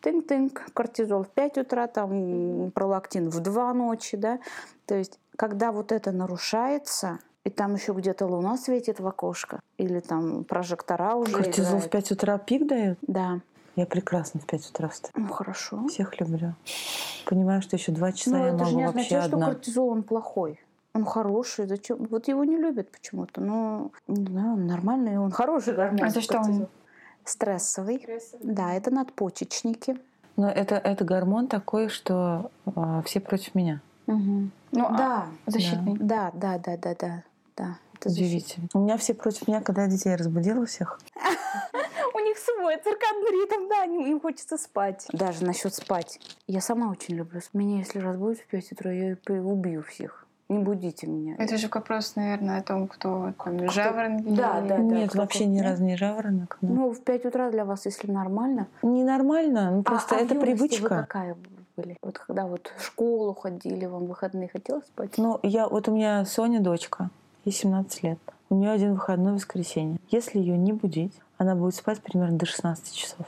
[0.00, 4.38] тынк-тынк, кортизол в 5 утра, там пролактин в 2 ночи, да.
[4.86, 10.00] То есть, когда вот это нарушается, и там еще где-то луна светит в окошко, или
[10.00, 11.90] там прожектора уже Кортизол в играют.
[11.90, 12.98] 5 утра пик дает?
[13.02, 13.40] Да,
[13.78, 15.12] Я прекрасно в 5 утра встаю.
[15.16, 15.86] ну хорошо.
[15.86, 16.56] Всех люблю.
[17.26, 19.88] Понимаю, что еще два часа Но я это же могу не вообще означает, что кортизол
[19.90, 20.60] он плохой.
[20.94, 21.98] Он хороший, зачем?
[22.10, 23.40] Вот его не любят почему-то.
[23.40, 26.02] Но не знаю, он нормальный, он хороший гормон.
[26.02, 26.42] А за что он?
[26.42, 26.68] кортизол.
[27.24, 28.04] Стрессовый.
[28.42, 29.96] Да, это надпочечники.
[30.34, 33.80] Но это, это гормон такой, что а, все против меня.
[34.08, 34.50] Мгм.
[34.72, 35.96] Ну, а Да, защитный.
[36.00, 37.22] да, да, да, да, да.
[37.56, 37.78] да.
[37.94, 38.08] Это.
[38.08, 38.66] Удивительно.
[38.74, 41.00] У меня все против меня, когда я детей разбудила всех.
[42.28, 45.06] Них свой циркадный ритм, да, они- им хочется спать.
[45.12, 46.20] Даже насчет спать.
[46.46, 47.40] Я сама очень люблю.
[47.54, 50.26] Меня, если разбудить в 5 утра, я убью всех.
[50.50, 51.36] Не будите меня.
[51.38, 54.28] Это же вопрос, наверное, о том, кто там жаворонки.
[54.28, 54.78] Да, да.
[54.78, 56.58] Нет, кто вообще как, ни разу не жаворонок.
[56.62, 58.66] но- Ну, в 5 утра для вас, если нормально.
[58.82, 60.88] Ненормально, ну просто а, а в это Вы привычка.
[60.88, 61.36] какая
[61.76, 61.96] были?
[62.02, 65.16] Вот когда вот в школу ходили, вам в выходные хотелось спать?
[65.18, 67.10] Ну, я, вот у меня Соня дочка,
[67.44, 68.18] ей 17 лет.
[68.50, 69.98] У нее один выходной воскресенье.
[70.10, 73.26] Если ее не будить, она будет спать примерно до 16 часов.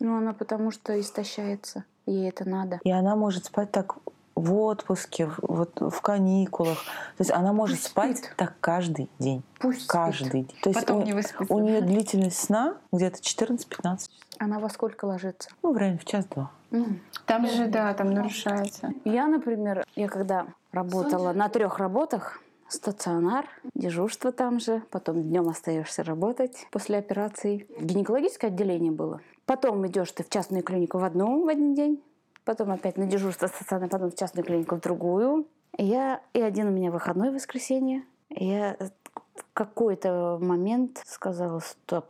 [0.00, 1.84] Ну, она потому что истощается.
[2.06, 2.80] Ей это надо.
[2.84, 3.96] И она может спать так
[4.34, 6.78] в отпуске, в- вот в каникулах.
[7.16, 8.34] То есть она может Пусть спать спит.
[8.36, 9.42] так каждый день.
[9.58, 9.90] Пусть спит.
[9.90, 10.54] Каждый день.
[10.62, 11.52] То есть Потом у, не выспится.
[11.52, 13.58] у нее длительность сна где-то 14-15
[13.98, 14.08] часов.
[14.38, 15.50] Она во сколько ложится?
[15.64, 16.52] Ну, в районе в час-два.
[16.70, 17.00] М.
[17.26, 18.92] Там же, да, там нарушается.
[19.04, 26.02] Я, например, я когда работала на трех работах, стационар, дежурство там же, потом днем остаешься
[26.02, 27.66] работать после операций.
[27.80, 29.20] Гинекологическое отделение было.
[29.46, 32.02] Потом идешь ты в частную клинику в одну в один день,
[32.44, 35.46] потом опять на дежурство стационар, потом в частную клинику в другую.
[35.76, 38.04] Я и один у меня выходной воскресенье.
[38.30, 38.76] Я
[39.34, 42.06] в какой-то момент сказала, стоп,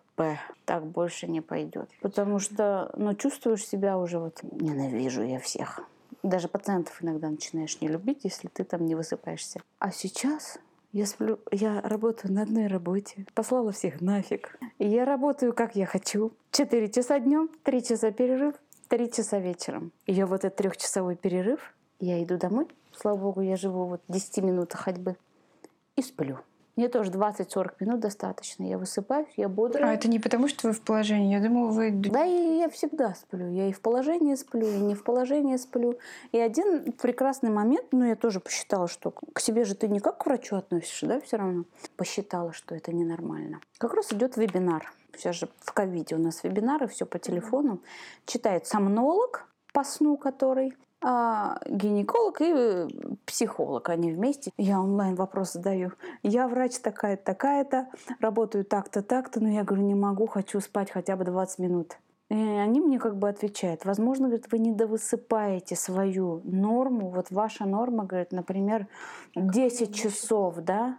[0.64, 1.88] так больше не пойдет.
[2.00, 5.82] Потому что, ну, чувствуешь себя уже вот, ненавижу я всех.
[6.22, 9.60] Даже пациентов иногда начинаешь не любить, если ты там не высыпаешься.
[9.78, 10.58] А сейчас
[10.92, 13.26] я сплю, я работаю на одной работе.
[13.34, 14.58] Послала всех нафиг.
[14.78, 16.32] И я работаю, как я хочу.
[16.50, 18.54] Четыре часа днем, три часа перерыв,
[18.88, 19.92] три часа вечером.
[20.06, 22.68] И я вот этот трехчасовой перерыв, я иду домой.
[22.96, 25.16] Слава богу, я живу вот в 10 минутах ходьбы.
[25.96, 26.38] И сплю.
[26.78, 28.62] Мне тоже 20-40 минут достаточно.
[28.62, 29.90] Я высыпаюсь, я бодрая.
[29.90, 31.32] А это не потому, что вы в положении.
[31.34, 31.90] Я думала, вы...
[31.90, 33.50] Да, и я всегда сплю.
[33.50, 35.98] Я и в положении сплю, и не в положении сплю.
[36.30, 40.18] И один прекрасный момент, ну, я тоже посчитала, что к себе же ты не как
[40.18, 41.64] к врачу относишься, да, все равно.
[41.96, 43.58] Посчитала, что это ненормально.
[43.78, 44.92] Как раз идет вебинар.
[45.16, 47.80] Сейчас же в ковиде у нас вебинары, все по телефону.
[48.24, 52.86] Читает сомнолог по сну, который а гинеколог и
[53.24, 54.50] психолог, они вместе.
[54.56, 55.92] Я онлайн вопрос задаю.
[56.22, 57.88] Я врач такая-то, такая-то,
[58.20, 61.98] работаю так-то, так-то, но я говорю, не могу, хочу спать хотя бы 20 минут.
[62.30, 67.10] И они мне как бы отвечают, возможно, говорит, вы недовысыпаете свою норму.
[67.10, 68.86] Вот ваша норма, говорит, например,
[69.34, 70.98] 10 часов, да?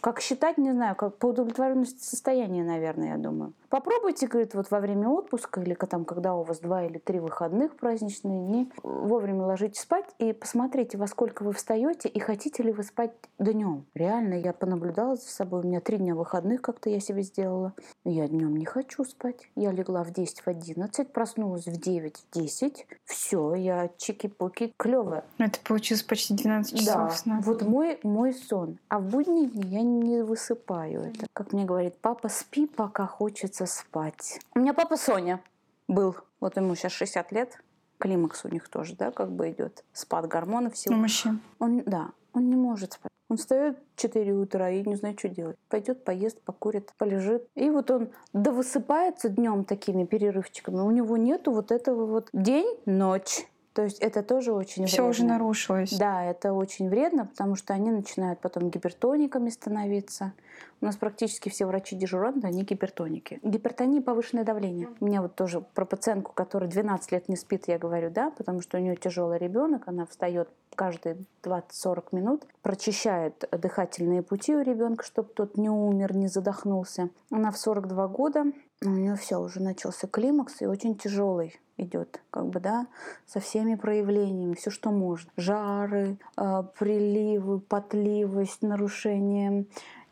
[0.00, 3.52] Как считать, не знаю, как по удовлетворенности состояния, наверное, я думаю.
[3.68, 7.76] Попробуйте, говорит, вот во время отпуска или там, когда у вас два или три выходных
[7.76, 12.82] праздничные дни, вовремя ложитесь спать и посмотрите, во сколько вы встаете и хотите ли вы
[12.82, 13.84] спать днем.
[13.94, 15.60] Реально, я понаблюдала за собой.
[15.60, 17.74] У меня три дня выходных как-то я себе сделала.
[18.04, 19.48] Я днем не хочу спать.
[19.54, 22.86] Я легла в 10, в 11, проснулась в 9, в 10.
[23.04, 25.24] Все, я чики-пуки клевая.
[25.38, 27.40] Это получилось почти 12 часов да, сна.
[27.44, 28.78] Вот мой, мой сон.
[28.88, 31.26] А в будние дни я не высыпаю это.
[31.32, 34.40] Как мне говорит, папа, спи, пока хочется спать.
[34.54, 35.40] У меня папа Соня
[35.86, 36.16] был.
[36.40, 37.62] Вот ему сейчас 60 лет.
[37.98, 39.84] Климакс у них тоже, да, как бы идет.
[39.92, 40.94] Спад гормонов всего.
[40.94, 41.40] У мужчин.
[41.58, 43.12] Он, да, он не может спать.
[43.28, 45.56] Он встает в 4 утра и не знает, что делать.
[45.68, 47.46] Пойдет, поест, покурит, полежит.
[47.54, 50.80] И вот он довысыпается днем такими перерывчиками.
[50.80, 53.46] У него нету вот этого вот день-ночь.
[53.78, 55.10] То есть это тоже очень Все вредно.
[55.10, 55.96] уже нарушилось.
[55.96, 60.32] Да, это очень вредно, потому что они начинают потом гипертониками становиться.
[60.80, 63.38] У нас практически все врачи-дежуранты, они гипертоники.
[63.44, 64.88] Гипертония– повышенное давление.
[64.98, 68.62] У меня вот тоже про пациентку, которая 12 лет не спит, я говорю, да, потому
[68.62, 75.04] что у нее тяжелый ребенок, она встает каждые 20-40 минут, прочищает дыхательные пути у ребенка,
[75.04, 77.10] чтобы тот не умер, не задохнулся.
[77.30, 78.44] Она в 42 года,
[78.82, 82.86] у нее все, уже начался климакс и очень тяжелый идет, как бы, да,
[83.26, 85.30] со всеми проявлениями, все, что можно.
[85.36, 89.64] Жары, э, приливы, потливость, нарушение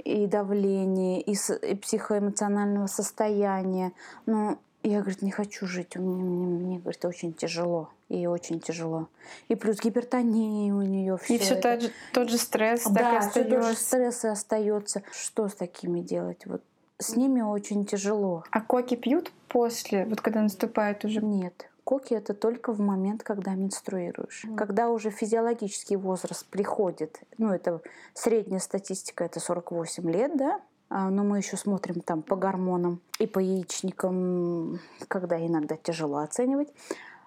[0.04, 3.92] и давления, и, с, и психоэмоционального состояния.
[4.26, 5.96] Но я, говорит, не хочу жить.
[5.96, 7.90] Мне, мне, мне говорит, очень тяжело.
[8.08, 9.08] И очень тяжело.
[9.48, 11.18] И плюс гипертония у нее.
[11.28, 14.28] И все тот же, тот же стресс да, так и все тот же стресс и
[14.28, 15.02] остается.
[15.10, 16.46] Что с такими делать?
[16.46, 16.62] Вот
[16.98, 18.44] с ними очень тяжело.
[18.50, 21.20] А коки пьют после, вот когда наступает уже?
[21.20, 21.68] Нет.
[21.84, 24.44] Коки это только в момент, когда менструируешь.
[24.44, 24.56] Mm.
[24.56, 27.80] Когда уже физиологический возраст приходит, ну это
[28.12, 33.26] средняя статистика, это 48 лет, да, а, но мы еще смотрим там по гормонам и
[33.26, 36.72] по яичникам, когда иногда тяжело оценивать,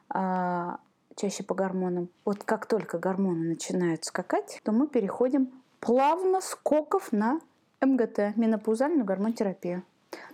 [0.09, 0.79] а,
[1.15, 2.09] чаще по гормонам.
[2.25, 7.39] Вот как только гормоны начинают скакать, то мы переходим плавно скоков на
[7.81, 9.83] МГТ, менопаузальную гормонотерапию.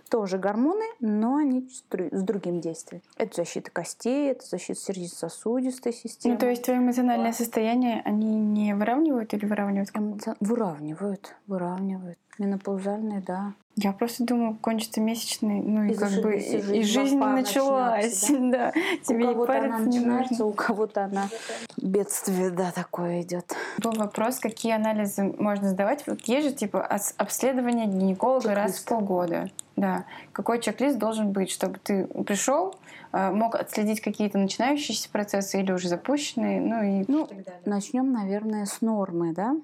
[0.08, 3.02] Тоже гормоны, но они с другим действием.
[3.16, 6.34] Это защита костей, это защита сердечно-сосудистой системы.
[6.34, 9.90] Ну, то есть твое эмоциональное состояние они не выравнивают или выравнивают?
[9.94, 10.34] Эмоци...
[10.38, 12.18] Выравнивают, выравнивают.
[12.38, 13.54] Менопаузальные, да.
[13.78, 18.38] Я просто думаю, кончится месячный, ну и, и как бы жизнь и жизнь началась, да.
[18.38, 18.72] да.
[19.02, 21.28] Тебе у кого-то она начинается, у кого-то она
[21.76, 23.54] бедствие, да, такое идет.
[23.82, 26.06] Был вопрос, какие анализы можно сдавать.
[26.06, 26.86] Вот есть же типа
[27.18, 29.50] обследование гинеколога раз в полгода.
[29.76, 30.06] Да.
[30.32, 32.74] Какой чек-лист должен быть, чтобы ты пришел,
[33.12, 37.28] мог отследить какие-то начинающиеся процессы или уже запущенные, ну и ну,
[37.66, 39.54] начнем, наверное, с нормы, да?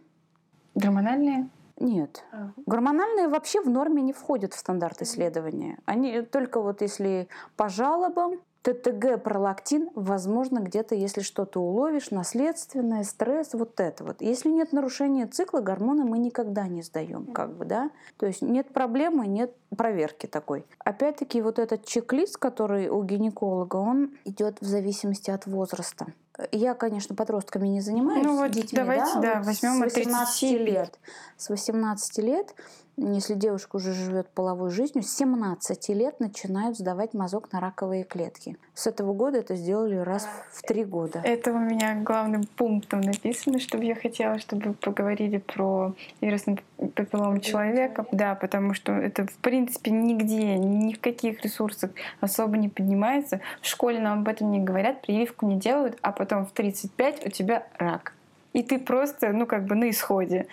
[0.74, 1.48] Гормональные?
[1.78, 2.24] Нет.
[2.32, 2.50] А.
[2.66, 5.78] Гормональные вообще в норме не входят в стандарт исследования.
[5.84, 13.54] Они только вот если по жалобам, ТТГ, пролактин, возможно, где-то, если что-то уловишь, наследственное, стресс,
[13.54, 14.22] вот это вот.
[14.22, 17.90] Если нет нарушения цикла, гормоны мы никогда не сдаем, как бы, да.
[18.18, 20.64] То есть нет проблемы, нет проверки такой.
[20.78, 26.06] Опять-таки, вот этот чек-лист, который у гинеколога, он идет в зависимости от возраста.
[26.50, 28.24] Я, конечно, подростками не занимаюсь.
[28.24, 30.98] Ну вот детьми, давайте, да, вот возьмем с 18 лет.
[31.36, 32.54] С 18 лет
[32.96, 38.58] если девушка уже живет половой жизнью, с 17 лет начинают сдавать мазок на раковые клетки.
[38.74, 41.20] С этого года это сделали раз в три года.
[41.24, 46.62] Это у меня главным пунктом написано, чтобы я хотела, чтобы поговорили про вирусный
[46.94, 48.06] папиллом человека.
[48.12, 53.40] Да, потому что это в принципе нигде, ни в каких ресурсах особо не поднимается.
[53.62, 57.30] В школе нам об этом не говорят, прививку не делают, а потом в 35 у
[57.30, 58.12] тебя рак.
[58.52, 60.46] И ты просто, ну, как бы на исходе.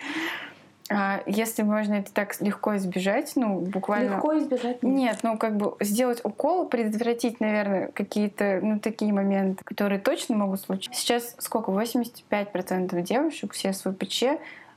[0.92, 4.14] А если можно это так легко избежать, ну, буквально...
[4.14, 4.82] Легко избежать?
[4.82, 10.34] Нет, нет ну, как бы сделать укол, предотвратить, наверное, какие-то, ну, такие моменты, которые точно
[10.36, 11.00] могут случиться.
[11.00, 11.70] Сейчас сколько?
[11.70, 14.24] 85% девушек, все с ВПЧ,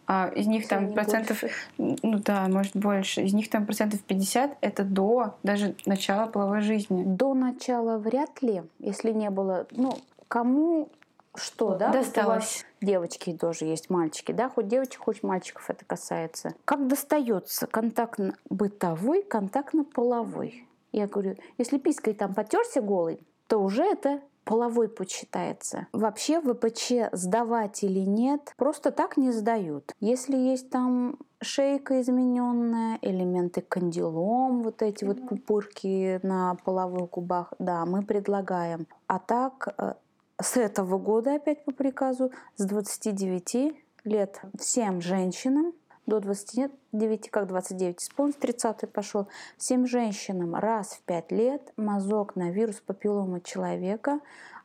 [0.06, 1.98] а из них там процентов, больше.
[2.04, 7.04] ну да, может больше, из них там процентов 50 это до даже начала половой жизни.
[7.06, 9.98] До начала вряд ли, если не было, ну,
[10.28, 10.90] кому
[11.36, 11.92] что, да?
[11.92, 12.66] Досталось.
[12.82, 14.50] Девочки тоже есть, мальчики, да?
[14.50, 16.54] Хоть девочек, хоть мальчиков это касается.
[16.66, 20.68] Как достается контактно-бытовой, контактно-половой?
[20.92, 25.88] Я говорю, если пиской там потерся голый, то уже это половой почитается.
[25.94, 29.94] Вообще ВПЧ сдавать или нет, просто так не сдают.
[30.00, 37.86] Если есть там шейка измененная, элементы кандилом, вот эти вот пупырки на половых губах, да,
[37.86, 38.88] мы предлагаем.
[39.08, 39.94] А так э,
[40.42, 45.74] с этого года опять по приказу с 29 лет всем женщинам
[46.06, 49.28] до 29, как 29 исполнится, 30 пошел.
[49.58, 54.20] Всем женщинам раз в 5 лет мазок на вирус папиллома человека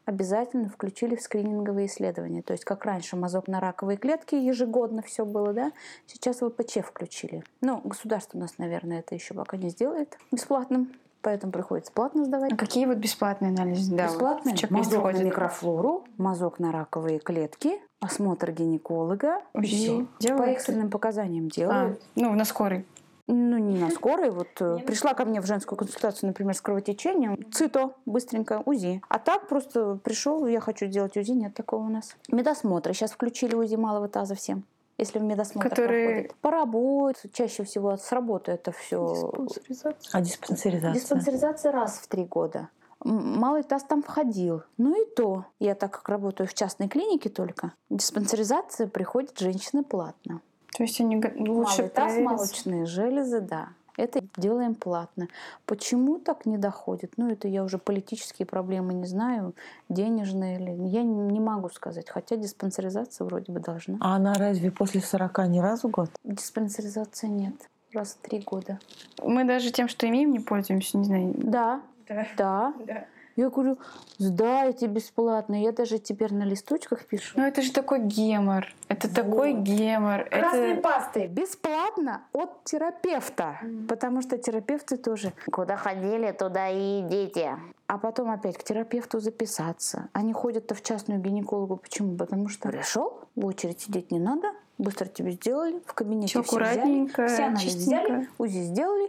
[0.04, 2.42] обязательно включили в скрининговые исследования.
[2.42, 5.72] То есть, как раньше мазок на раковые клетки ежегодно все было, да,
[6.06, 7.44] сейчас ВПЧ включили.
[7.60, 10.92] Ну, государство у нас, наверное, это еще пока не сделает бесплатным
[11.22, 12.52] поэтому приходится платно сдавать.
[12.52, 13.94] А какие вот бесплатные анализы?
[13.94, 14.54] Да, бесплатные?
[14.60, 19.42] Вот мазок на микрофлору, мазок на раковые клетки, осмотр гинеколога.
[19.54, 20.06] УЗИ.
[20.20, 22.00] По экстренным показаниям делают.
[22.00, 22.86] А, ну, на скорой.
[23.26, 24.30] Ну, не на скорой.
[24.30, 27.36] Вот э, пришла ко мне в женскую консультацию, например, с кровотечением.
[27.52, 29.02] ЦИТО, быстренько, УЗИ.
[29.08, 32.16] А так просто пришел, я хочу делать УЗИ, нет такого у нас.
[32.32, 32.94] Медосмотры.
[32.94, 34.64] Сейчас включили УЗИ малого таза всем
[34.98, 36.08] если в медосмотр Которые...
[36.08, 36.34] проходит.
[36.40, 39.32] По работе, чаще всего с работы это все.
[39.38, 40.10] Диспансеризация.
[40.12, 41.00] А диспансеризация?
[41.00, 42.68] Диспансеризация раз в три года.
[43.04, 44.62] Малый таз там входил.
[44.76, 45.46] Ну и то.
[45.60, 50.40] Я так как работаю в частной клинике только, диспансеризация приходит женщины платно.
[50.76, 53.68] То есть они лучше Малый таз, молочные железы, да.
[53.98, 55.26] Это делаем платно.
[55.66, 57.14] Почему так не доходит?
[57.16, 59.54] Ну, это я уже политические проблемы не знаю,
[59.88, 60.70] денежные или...
[60.88, 63.98] Я не могу сказать, хотя диспансеризация вроде бы должна.
[64.00, 66.10] А она разве после 40 не раз в год?
[66.22, 67.54] Диспансеризации нет.
[67.92, 68.78] Раз в три года.
[69.20, 71.34] Мы даже тем, что имеем, не пользуемся, не знаю.
[71.36, 71.82] Да.
[72.08, 72.26] Да.
[72.36, 72.74] Да.
[72.86, 73.04] да.
[73.38, 73.78] Я говорю,
[74.18, 75.62] сдайте бесплатно.
[75.62, 77.38] Я даже теперь на листочках пишу.
[77.38, 78.66] Ну это же такой гемор.
[78.88, 79.14] Это вот.
[79.14, 80.24] такой гемор.
[80.24, 80.82] Красные это...
[80.82, 83.60] пасты бесплатно от терапевта.
[83.62, 83.86] Mm.
[83.86, 87.60] Потому что терапевты тоже куда ходили, туда и идите.
[87.86, 90.08] А потом опять к терапевту записаться.
[90.14, 91.76] Они ходят-то в частную гинекологу.
[91.76, 92.16] Почему?
[92.16, 96.56] Потому что пришел, в очередь сидеть не надо, быстро тебе сделали, в кабинете все, все
[96.56, 99.08] аккуратненько, взяли, все анализы взяли, УЗИ сделали,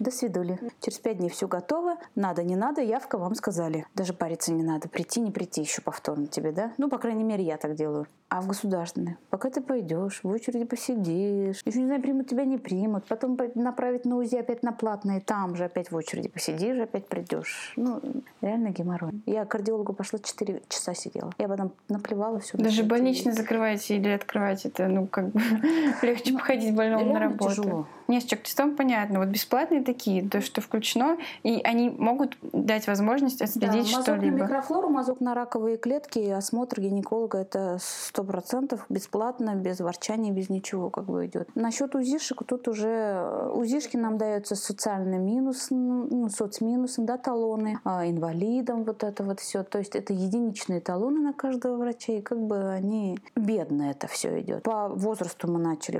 [0.00, 0.58] до свидули.
[0.80, 1.96] Через пять дней все готово.
[2.14, 3.86] Надо, не надо, явка вам сказали.
[3.94, 4.88] Даже париться не надо.
[4.88, 6.72] Прийти, не прийти еще повторно тебе, да?
[6.78, 8.06] Ну, по крайней мере, я так делаю.
[8.30, 12.58] А в государственные, пока ты пойдешь, в очереди посидишь, еще не знаю, примут тебя, не
[12.58, 17.08] примут, потом направить на УЗИ опять на платные, там же опять в очереди посидишь, опять
[17.08, 17.72] придешь.
[17.74, 18.00] Ну,
[18.40, 19.20] реально геморрой.
[19.26, 21.32] Я к кардиологу пошла 4 часа сидела.
[21.38, 22.56] Я потом наплевала все.
[22.56, 25.40] Даже больничный закрываете или открываете, это, ну, как бы
[26.02, 27.50] легче походить больному на работу.
[27.50, 27.86] тяжело.
[28.06, 29.20] Нет, с чек-тестом понятно.
[29.20, 34.36] Вот бесплатные такие, то, что включено, и они могут дать возможность отследить да, что-либо.
[34.36, 39.80] Мазок на микрофлору, мазок на раковые клетки, осмотр гинеколога— это 100 сто процентов бесплатно, без
[39.80, 41.48] ворчания, без ничего как бы идет.
[41.54, 48.06] Насчет УЗИшек тут уже э, УЗИшки нам даются социальный минус, ну, соцминусом, да, талоны, а
[48.06, 49.62] инвалидам вот это вот все.
[49.62, 54.40] То есть это единичные талоны на каждого врача, и как бы они бедно это все
[54.40, 54.64] идет.
[54.64, 55.98] По возрасту мы начали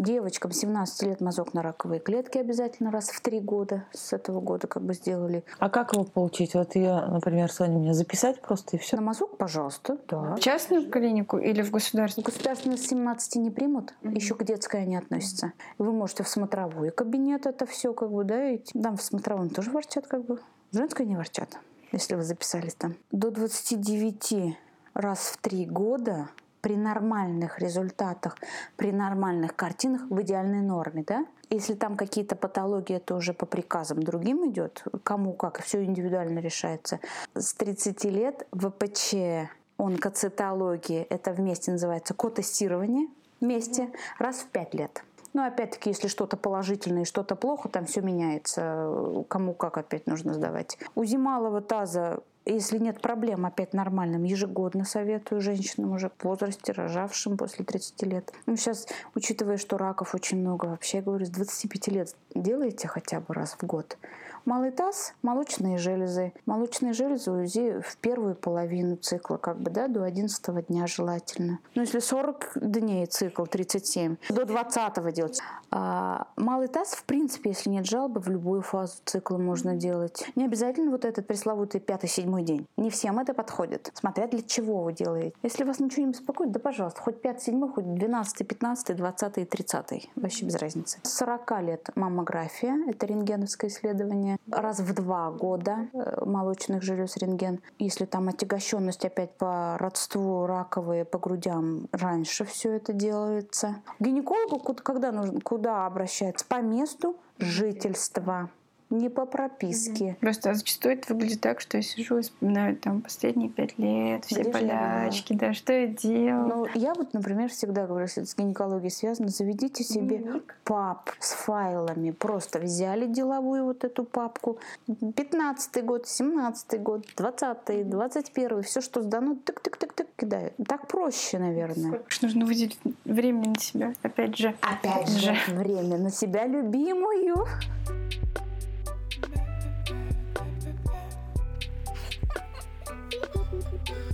[0.00, 4.66] Девочкам 17 лет мазок на раковые клетки обязательно раз в три года с этого года
[4.66, 5.44] как бы сделали.
[5.58, 6.54] А как его получить?
[6.54, 8.96] Вот я, например, Соня, мне записать просто и все.
[8.96, 10.36] На мазок, пожалуйста, да.
[10.36, 12.24] В частную клинику или в государственную?
[12.24, 14.14] В государственную с 17 не примут, mm-hmm.
[14.14, 15.52] еще к детской они относятся.
[15.76, 18.80] Вы можете в смотровой кабинет это все как бы, да, идти.
[18.80, 20.40] Там в смотровом тоже ворчат как бы.
[20.70, 21.58] В женской не ворчат,
[21.92, 22.94] если вы записались там.
[23.12, 24.56] До 29
[24.94, 26.30] раз в три года
[26.60, 28.36] при нормальных результатах,
[28.76, 31.26] при нормальных картинах в идеальной норме, да?
[31.48, 37.00] Если там какие-то патологии, это уже по приказам другим идет, кому как, все индивидуально решается.
[37.34, 43.08] С 30 лет ВПЧ, онкоцитология, это вместе называется котестирование,
[43.40, 45.04] вместе, раз в 5 лет.
[45.32, 49.24] Но опять-таки, если что-то положительное и что-то плохо, там все меняется.
[49.28, 50.76] Кому как опять нужно сдавать.
[50.96, 57.36] УЗИ малого таза если нет проблем, опять нормальным, ежегодно советую женщинам уже в возрасте, рожавшим
[57.36, 58.32] после 30 лет.
[58.46, 63.20] Ну, сейчас, учитывая, что раков очень много, вообще, я говорю, с 25 лет делаете хотя
[63.20, 63.98] бы раз в год.
[64.44, 66.32] Малый таз, молочные железы.
[66.46, 71.58] Молочные железы УЗИ в первую половину цикла, как бы, да, до 11 дня желательно.
[71.74, 75.40] Ну, если 40 дней цикл, 37, до 20 делать.
[75.70, 80.24] А малый таз, в принципе, если нет жалобы, в любую фазу цикла можно делать.
[80.34, 82.66] Не обязательно вот этот пресловутый 5-7 день.
[82.76, 85.34] Не всем это подходит, смотря для чего вы делаете.
[85.42, 90.10] Если вас ничего не беспокоит, да пожалуйста, хоть 5-7, хоть 12, 15, 20 и 30.
[90.16, 90.98] Вообще без разницы.
[91.02, 97.16] С 40 лет маммография, это рентгеновское исследование исследование раз в два года э, молочных желез
[97.16, 97.60] рентген.
[97.78, 103.76] Если там отягощенность опять по родству раковые по грудям, раньше все это делается.
[103.98, 106.44] Гинекологу когда нужно, куда обращаться?
[106.46, 108.50] По месту жительства.
[108.90, 110.16] Не по прописке.
[110.20, 114.42] Просто зачастую это выглядит так, что я сижу и вспоминаю там последние пять лет, все
[114.42, 116.46] Где болячки, да, что я делала.
[116.46, 120.56] Ну, я вот, например, всегда говорю, если это с гинекологией связано, заведите себе Дневник.
[120.64, 122.10] пап с файлами.
[122.10, 124.58] Просто взяли деловую вот эту папку.
[124.86, 130.54] 15 год, 17 год, 20 21 все, что сдано, тык-тык-тык-тык кидают.
[130.66, 131.88] Так проще, наверное.
[131.88, 134.54] Сколько нужно выделить времени на себя, опять же.
[134.60, 137.46] Опять же, время на себя любимую.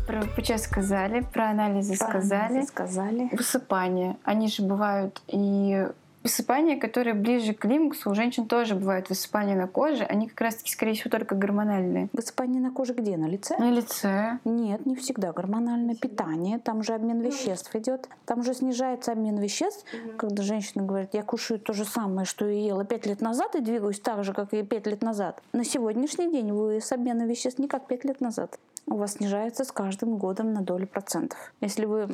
[0.07, 2.63] Про ПЧ сказали, про анализы сказали.
[2.63, 3.29] Сказали.
[3.33, 4.17] Высыпания.
[4.25, 5.89] Они же бывают и
[6.27, 8.11] высыпания, которые ближе к лимуксу.
[8.11, 10.03] У женщин тоже бывают высыпания на коже.
[10.03, 12.09] Они как раз-таки, скорее всего, только гормональные.
[12.13, 13.17] Высыпание на коже где?
[13.17, 13.57] На лице?
[13.59, 14.41] На лице.
[14.45, 15.33] Нет, не всегда.
[15.33, 18.09] Гормональное питание, там же обмен веществ идет.
[18.25, 19.85] Там же снижается обмен веществ.
[20.19, 23.61] Когда женщина говорит, я кушаю то же самое, что и ела пять лет назад, и
[23.61, 25.41] двигаюсь так же, как и пять лет назад.
[25.53, 28.59] На сегодняшний день вы с обменом веществ не как пять лет назад.
[28.87, 31.53] У вас снижается с каждым годом на долю процентов.
[31.61, 32.09] Если вы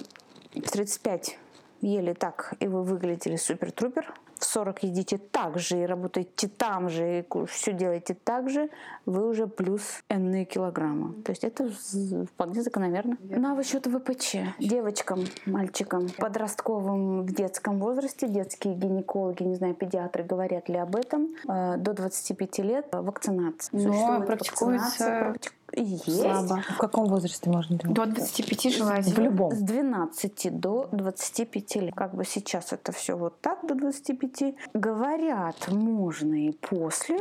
[0.54, 1.38] в 35
[1.82, 4.12] ели так, и вы выглядели супер-трупер,
[4.42, 8.70] в 40 едите так же и работаете там же, и все делаете так же,
[9.06, 11.22] вы уже плюс энные килограммы.
[11.22, 11.70] То есть это
[12.26, 13.16] вполне закономерно.
[13.22, 20.68] На счет ВПЧ девочкам, мальчикам, подростковым в детском возрасте, детские гинекологи, не знаю, педиатры говорят
[20.68, 23.80] ли об этом, э, до 25 лет вакцинация.
[23.80, 26.04] Но практикуется вакцинация, Есть.
[26.04, 26.62] слабо.
[26.74, 27.94] В каком возрасте можно делать?
[27.94, 29.14] До 25 желательно.
[29.14, 29.52] В любом.
[29.52, 31.94] С 12 до 25 лет.
[31.94, 34.54] Как бы сейчас это все вот так до 25.
[34.74, 37.18] Говорят, можно и после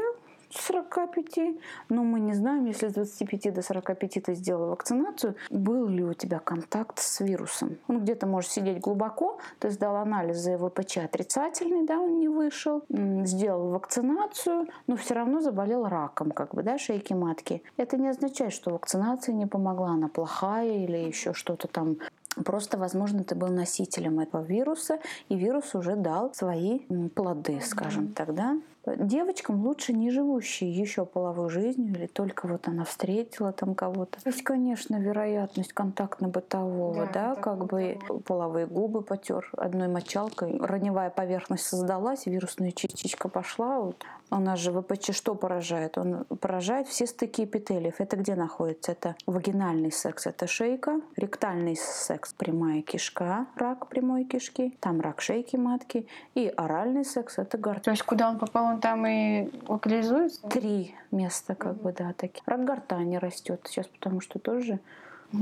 [0.54, 1.56] 45,
[1.90, 6.14] но мы не знаем, если с 25 до 45 ты сделал вакцинацию, был ли у
[6.14, 7.78] тебя контакт с вирусом.
[7.88, 13.70] Он где-то может сидеть глубоко, ты сдал анализы ВПЧ отрицательный, да, он не вышел, сделал
[13.70, 17.64] вакцинацию, но все равно заболел раком, как бы, да, шейки матки.
[17.78, 21.98] Это не означает, что вакцинация не помогла, она плохая или еще что-то там
[22.46, 26.80] Просто, возможно, ты был носителем этого вируса, и вирус уже дал свои
[27.14, 28.58] плоды, скажем так, да?
[28.86, 34.18] Девочкам лучше не живущие еще половой жизнью, или только вот она встретила там кого-то.
[34.26, 42.26] Есть, конечно, вероятность контактно-бытового, да, как бы половые губы потер одной мочалкой, раневая поверхность создалась,
[42.26, 43.80] вирусная частичка пошла.
[43.82, 44.04] Вот.
[44.34, 45.98] У нас же ВПЧ что поражает?
[45.98, 47.96] Он поражает все стыки эпителиев.
[48.00, 48.94] Это где находится?
[48.94, 55.58] Это вагинальный секс, это шейка, ректальный секс, прямая кишка, рак прямой кишки, там рак шейки
[55.58, 57.84] матки, и оральный секс, это гортань.
[57.84, 60.48] То есть куда он попал, он там и локализуется?
[60.48, 62.42] Три места, как бы, да, такие.
[62.46, 64.80] Рак гортани растет сейчас, потому что тоже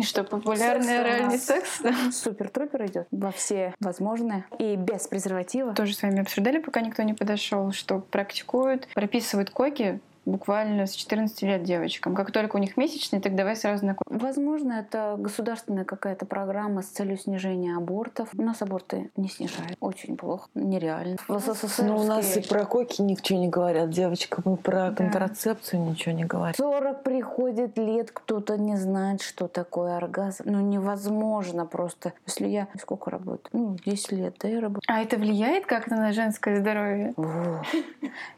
[0.01, 1.79] Что, популярный Секс оральный секс?
[1.81, 1.93] да?
[2.11, 5.73] супер-трупер идет во все возможные и без презерватива.
[5.73, 11.41] Тоже с вами обсуждали, пока никто не подошел, что практикуют, прописывают коки буквально с 14
[11.43, 12.15] лет девочкам.
[12.15, 13.95] Как только у них месячные, так давай сразу на.
[14.05, 18.29] Возможно, это государственная какая-то программа с целью снижения абортов.
[18.37, 19.77] У нас аборты не снижают.
[19.79, 20.47] Очень плохо.
[20.55, 21.17] Нереально.
[21.27, 24.41] В СССР Ну, у нас и про коки ничего не говорят, девочка.
[24.45, 26.55] Мы про контрацепцию ничего не говорим.
[26.55, 30.43] 40 приходит лет, кто-то не знает, что такое оргазм.
[30.45, 32.13] Ну, невозможно просто.
[32.25, 33.49] Если я сколько работаю?
[33.53, 34.83] Ну, 10 лет, да, я работаю.
[34.87, 37.13] А это влияет как-то на женское здоровье?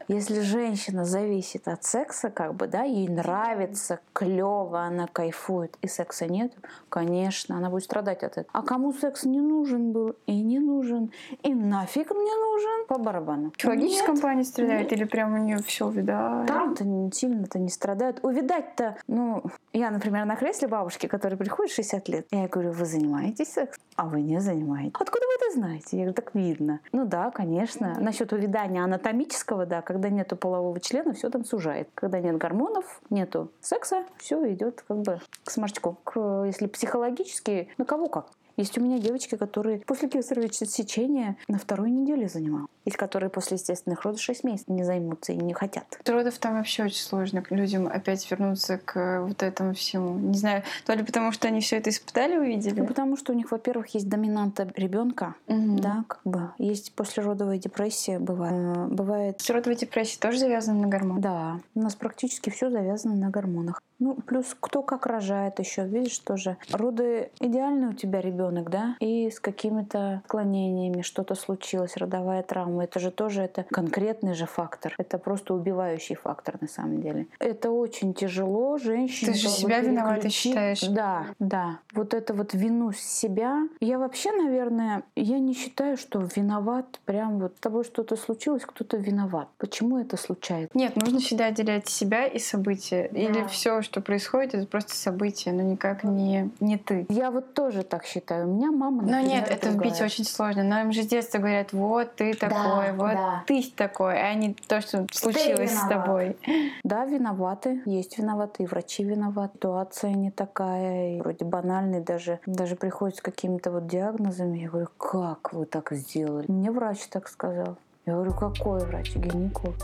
[0.08, 6.26] Если женщина зависит от секса, как бы, да, ей нравится, клево, она кайфует, и секса
[6.26, 6.52] нет,
[6.88, 8.48] конечно, она будет страдать от этого.
[8.52, 11.12] А кому секс не нужен был и не нужен,
[11.42, 13.52] и нафиг мне нужен, по барабану.
[13.56, 14.20] В Нет.
[14.20, 16.44] плане стреляет или прям у нее все вида?
[16.46, 18.20] Там-то сильно-то не страдают.
[18.22, 19.42] Увидать-то, ну,
[19.72, 23.82] я, например, на кресле бабушки, которая приходит 60 лет, я говорю, вы занимаетесь сексом?
[23.96, 24.94] А вы не занимаетесь.
[24.94, 25.96] Откуда вы это знаете?
[25.96, 26.80] Я говорю, так видно.
[26.92, 27.96] Ну да, конечно.
[27.98, 31.88] Насчет увядания анатомического, да, когда нету полового члена, все там сужает.
[31.94, 35.98] Когда нет гормонов, нету секса, все идет как бы к сморчку.
[36.04, 38.26] К, если психологически, на кого как.
[38.56, 42.70] Есть у меня девочки, которые после кесарево сечения на второй неделе занимают.
[42.84, 45.84] Есть, которые после естественных родов 6 месяцев не займутся и не хотят.
[46.06, 50.18] Родов там вообще очень сложно людям опять вернуться к вот этому всему.
[50.18, 52.80] Не знаю, то ли потому, что они все это испытали, увидели.
[52.80, 55.76] Ну, потому что у них, во-первых, есть доминанта ребенка, Мгм.
[55.78, 56.50] да, как бы.
[56.58, 58.52] Есть послеродовая депрессия, бывает.
[58.52, 61.20] Э, Бывает Родовая депрессия тоже завязана на гормон.
[61.20, 63.80] Да, у нас практически все завязано на гормонах.
[63.98, 66.56] Ну, плюс кто как рожает еще, видишь, тоже.
[66.72, 68.96] Роды идеальный у тебя ребенок, да?
[68.98, 72.71] И с какими-то отклонениями что-то случилось, родовая травма.
[72.80, 74.94] Это же тоже это конкретный же фактор.
[74.98, 77.26] Это просто убивающий фактор на самом деле.
[77.38, 79.32] Это очень тяжело женщине.
[79.32, 80.80] Ты же себя виновата считаешь.
[80.82, 81.78] Да, да.
[81.92, 83.68] Вот это вот вину с себя.
[83.80, 88.96] Я вообще, наверное, я не считаю, что виноват прям вот с тобой что-то случилось, кто-то
[88.96, 89.48] виноват.
[89.58, 90.76] Почему это случается?
[90.76, 93.08] Нет, нужно всегда отделять себя и события.
[93.12, 93.18] Да.
[93.18, 97.06] Или все, что происходит, это просто событие, но никак не, не ты.
[97.08, 98.48] Я вот тоже так считаю.
[98.48, 100.62] У меня мама, например, Но нет, это вбить очень сложно.
[100.62, 103.44] Нам же с детства говорят, вот ты такой, да, вот да.
[103.46, 106.36] ты такой, а не то, что случилось с тобой.
[106.84, 107.82] Да, виноваты.
[107.86, 109.52] Есть виноваты, и врачи виноваты.
[109.54, 112.40] Ситуация не такая, и вроде банальный даже.
[112.46, 114.58] Даже приходят с какими-то вот диагнозами.
[114.58, 116.50] Я говорю, как вы так сделали?
[116.50, 117.76] Мне врач так сказал.
[118.06, 119.14] Я говорю, какой врач?
[119.14, 119.76] Гинеколог.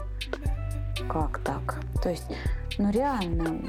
[1.08, 1.80] Как так?
[2.02, 2.26] То есть,
[2.78, 3.60] ну реально,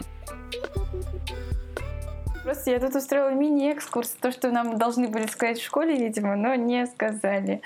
[2.43, 6.55] Просто я тут устроила мини-экскурс, то, что нам должны были сказать в школе, видимо, но
[6.55, 7.61] не сказали.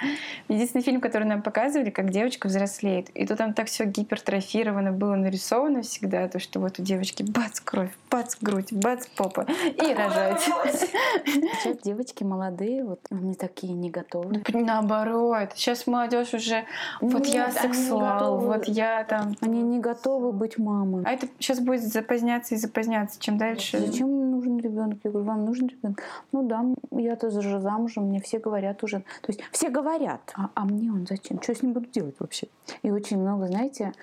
[0.50, 3.10] Единственный фильм, который нам показывали, как девочка взрослеет.
[3.12, 7.60] И тут там так все гипертрофировано было нарисовано всегда, то, что вот у девочки бац
[7.60, 10.42] кровь, бац грудь, бац попа и рожать.
[10.42, 14.44] Сейчас девочки молодые, вот они такие не готовы.
[14.54, 16.66] Наоборот, сейчас молодежь уже,
[17.00, 19.36] вот я сексуал, вот я там.
[19.42, 21.04] Они не готовы быть мамой.
[21.06, 23.20] А это сейчас будет запозняться и запозняться.
[23.20, 23.80] Чем дальше?
[23.80, 25.00] Зачем нужен ребенок?
[25.04, 26.02] Я говорю, вам нужен ребенок?
[26.32, 29.00] Ну да, я-то же замужем, мне все говорят уже.
[29.22, 31.42] То есть все говорят, а, а мне он зачем?
[31.42, 32.48] Что я с ним буду делать вообще?
[32.82, 33.94] И очень много, знаете,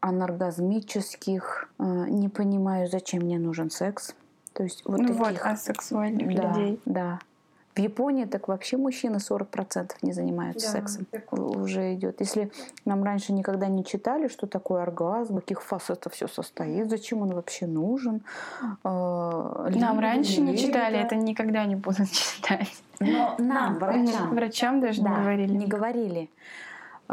[0.00, 4.14] анаргазмических, э, не понимаю, зачем мне нужен секс.
[4.52, 5.20] То есть вот ну таких.
[5.20, 6.80] вот, асексуальных да, людей.
[6.84, 7.18] Да,
[7.74, 11.06] в Японии так вообще мужчины 40% не занимаются да, сексом.
[11.30, 12.20] Уже идет.
[12.20, 12.50] Если
[12.84, 17.32] нам раньше никогда не читали, что такое оргазм, каких фаз это все состоит, зачем он
[17.32, 18.22] вообще нужен.
[18.84, 22.82] Э, нам раньше не читали, это никогда не будут читать.
[22.98, 24.34] Но нам, врачам.
[24.34, 25.52] Врачам даже да, не говорили.
[25.52, 26.30] Не говорили.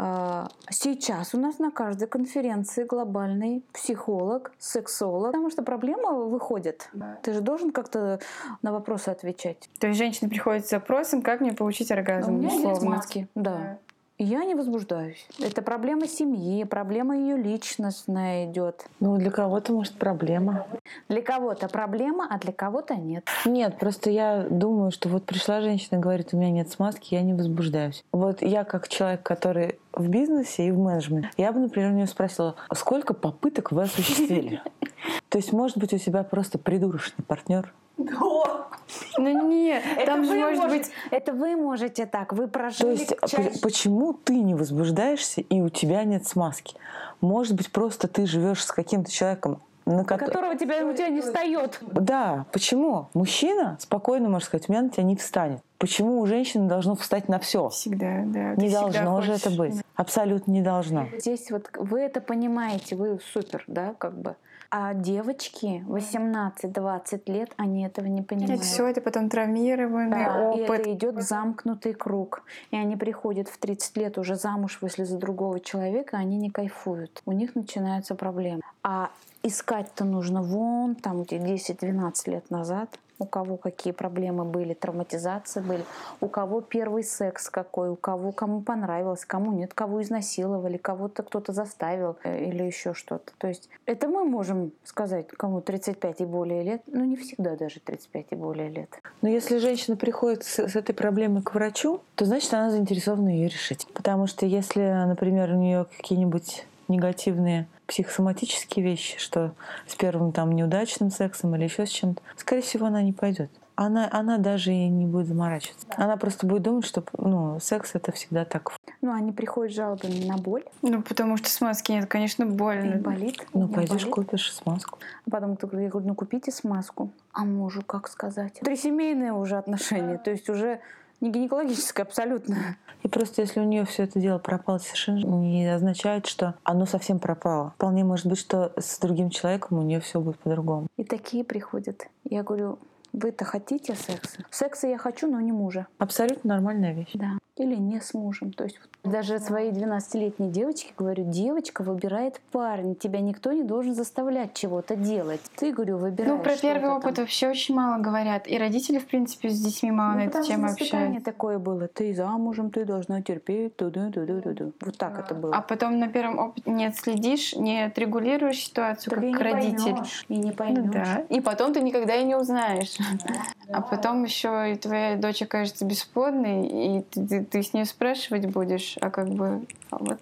[0.00, 6.88] А, сейчас у нас на каждой конференции глобальный психолог, сексолог, потому что проблема выходит.
[6.92, 7.18] Да.
[7.24, 8.20] Ты же должен как-то
[8.62, 9.68] на вопросы отвечать.
[9.80, 12.32] То есть женщина приходит с запросом, как мне получить оргазм?
[12.32, 13.56] у меня есть маски, да.
[13.56, 13.78] да.
[14.18, 15.24] Я не возбуждаюсь.
[15.38, 18.86] Это проблема семьи, проблема ее личностная идет.
[18.98, 20.66] Ну, для кого-то, может, проблема.
[21.08, 23.24] Для кого-то проблема, а для кого-то нет.
[23.44, 27.22] Нет, просто я думаю, что вот пришла женщина и говорит, у меня нет смазки, я
[27.22, 28.04] не возбуждаюсь.
[28.10, 32.08] Вот я как человек, который в бизнесе и в менеджменте, я бы, например, у нее
[32.08, 34.62] спросила, сколько попыток вы осуществили?
[35.28, 40.78] То есть, может быть, у тебя просто придурочный партнер, ну нет, там же может можете,
[40.78, 40.90] быть...
[41.10, 42.80] Это вы можете так, вы прожили...
[42.80, 43.60] То есть чаще...
[43.60, 46.76] почему ты не возбуждаешься и у тебя нет смазки?
[47.20, 50.16] Может быть, просто ты живешь с каким-то человеком, на ко...
[50.16, 51.80] которого тебя, у тебя не встает.
[51.82, 53.08] Да, почему?
[53.14, 55.60] Мужчина спокойно может сказать, у меня на тебя не встанет.
[55.78, 57.68] Почему у женщины должно встать на все?
[57.68, 58.54] Всегда, да.
[58.56, 59.74] Не должно же это быть.
[59.94, 61.06] Абсолютно не должно.
[61.18, 64.36] Здесь вот вы это понимаете, вы супер, да, как бы.
[64.70, 68.60] А девочки 18-20 лет, они этого не понимают.
[68.60, 70.68] И все это потом травмированный да, опыт.
[70.68, 72.42] И это идет замкнутый круг.
[72.70, 77.22] И они приходят в 30 лет уже замуж, вышли за другого человека, они не кайфуют.
[77.24, 78.60] У них начинаются проблемы.
[78.82, 79.10] А
[79.42, 85.84] искать-то нужно вон там, где 10-12 лет назад у кого какие проблемы были, травматизации были,
[86.20, 91.52] у кого первый секс какой, у кого кому понравилось, кому нет, кого изнасиловали, кого-то кто-то
[91.52, 93.32] заставил э, или еще что-то.
[93.38, 97.80] То есть это мы можем сказать, кому 35 и более лет, но не всегда даже
[97.80, 99.00] 35 и более лет.
[99.22, 103.48] Но если женщина приходит с, с этой проблемой к врачу, то значит она заинтересована ее
[103.48, 103.86] решить.
[103.94, 109.54] Потому что если, например, у нее какие-нибудь негативные психосоматические вещи, что
[109.86, 113.50] с первым там неудачным сексом или еще с чем-то, скорее всего, она не пойдет.
[113.80, 115.86] Она, она даже и не будет заморачиваться.
[115.88, 116.04] Да.
[116.04, 118.72] Она просто будет думать, что ну, секс это всегда так.
[119.00, 120.64] Ну, они приходят жалобами на боль.
[120.82, 122.94] Ну, потому что смазки нет, конечно, больно.
[122.94, 123.46] И болит.
[123.54, 124.10] Ну, пойдешь, болит.
[124.10, 124.98] купишь смазку.
[125.26, 127.12] А потом я говорю, ну купите смазку.
[127.32, 128.54] А мужу как сказать?
[128.60, 130.18] Трисемейные уже отношения.
[130.18, 130.80] То есть уже
[131.20, 132.76] не гинекологическое абсолютно.
[133.02, 137.18] И просто если у нее все это дело пропало совершенно не означает, что оно совсем
[137.18, 137.72] пропало.
[137.76, 140.88] Вполне может быть, что с другим человеком у нее все будет по-другому.
[140.96, 142.08] И такие приходят.
[142.24, 142.78] Я говорю,
[143.12, 144.44] вы-то хотите секса?
[144.50, 145.86] Секса я хочу, но не мужа.
[145.98, 147.10] Абсолютно нормальная вещь.
[147.14, 147.38] Да.
[147.60, 148.52] Или не с мужем.
[148.52, 154.54] То есть даже своей 12-летней девочке говорю, девочка выбирает парня, тебя никто не должен заставлять
[154.54, 155.40] чего-то делать.
[155.56, 156.36] Ты, говорю, выбираешь.
[156.36, 157.24] Ну, про первый опыт там.
[157.24, 158.48] вообще очень мало говорят.
[158.48, 161.24] И родители, в принципе, с детьми мало ну, на эту тему общаются.
[161.24, 161.88] такое было.
[161.88, 164.72] Ты замужем, ты должна терпеть, туду, туду, туду.
[164.80, 165.54] Вот так это было.
[165.54, 169.96] А потом на первом опыте не следишь, не отрегулируешь ситуацию, так как родитель.
[170.28, 170.84] И не поймешь.
[170.84, 171.24] Ну, да.
[171.28, 172.96] И потом ты никогда и не узнаешь.
[172.98, 173.34] Да.
[173.70, 178.46] А потом еще и твоя дочь окажется бесплодной, и ты, ты, ты с ней спрашивать
[178.46, 180.20] будешь, а как бы а вот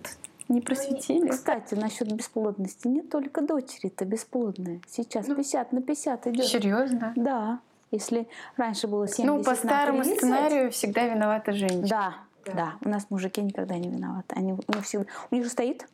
[0.48, 1.28] не просветили.
[1.28, 4.80] Кстати, насчет бесплодности не только дочери это бесплодные.
[4.88, 6.46] Сейчас ну, 50 на 50 идет.
[6.46, 7.12] Серьезно?
[7.16, 7.60] Да.
[7.90, 11.86] Если раньше было 70 Ну, по старому 30, сценарию всегда виновата женщина.
[11.88, 12.72] Да, да, да.
[12.84, 14.34] У нас мужики никогда не виноваты.
[14.36, 15.06] Они, ну, всегда...
[15.30, 15.86] У них же стоит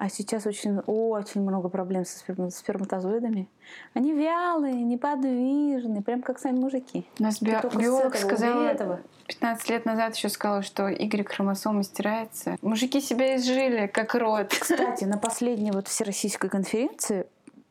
[0.00, 2.18] а сейчас очень, очень много проблем со
[2.50, 3.50] сперматозоидами.
[3.92, 7.06] Они вялые, неподвижные, прям как сами мужики.
[7.18, 9.00] У нас би- биолог сказал, этого.
[9.26, 12.56] 15 лет назад еще сказал, что Y-хромосома стирается.
[12.62, 14.54] Мужики себя изжили, как рот.
[14.58, 17.26] Кстати, на последней вот всероссийской конференции,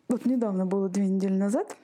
[0.08, 1.76] вот недавно было две недели назад,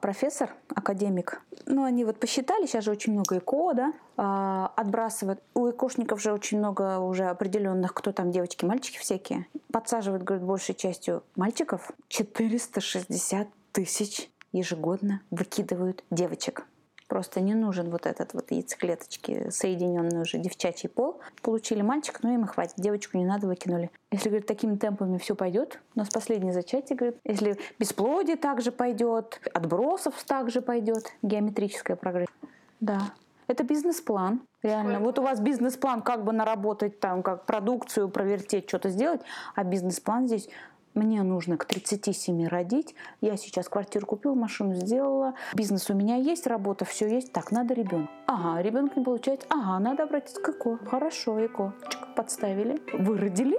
[0.00, 5.40] профессор, академик, ну, они вот посчитали, сейчас же очень много ЭКО, да, а, отбрасывают.
[5.54, 9.46] У ЭКОшников же очень много уже определенных, кто там, девочки, мальчики всякие.
[9.72, 11.90] Подсаживают, говорят, большей частью мальчиков.
[12.08, 16.66] 460 тысяч ежегодно выкидывают девочек.
[17.12, 21.20] Просто не нужен вот этот вот яйцеклеточки, соединенный уже девчачий пол.
[21.42, 22.76] Получили мальчика, ну им и хватит.
[22.78, 23.90] Девочку не надо, выкинули.
[24.10, 29.42] Если, говорит, такими темпами все пойдет, у нас последнее зачатие, говорит, если бесплодие также пойдет,
[29.52, 32.32] отбросов также пойдет, геометрическая прогрессия.
[32.80, 33.12] Да,
[33.46, 34.40] это бизнес-план.
[34.62, 34.98] Реально.
[35.00, 39.20] Вот у вас бизнес-план, как бы наработать там, как продукцию, провертеть, что-то сделать,
[39.54, 40.48] а бизнес-план здесь
[40.94, 46.46] мне нужно к 37 родить, я сейчас квартиру купила, машину сделала, бизнес у меня есть,
[46.46, 48.10] работа, все есть, так, надо ребенка.
[48.26, 50.78] Ага, ребенок не получается, ага, надо обратиться к ЭКО.
[50.86, 51.74] Хорошо, ЭКО.
[52.16, 53.58] Подставили, выродили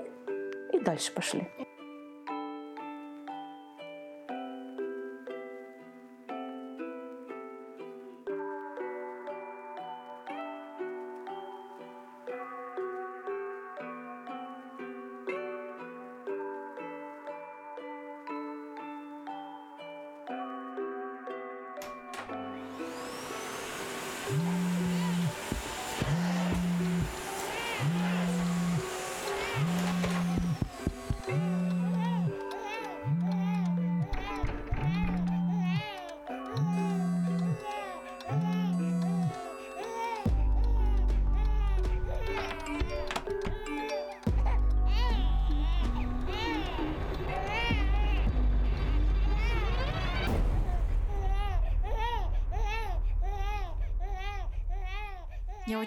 [0.71, 1.47] и дальше пошли.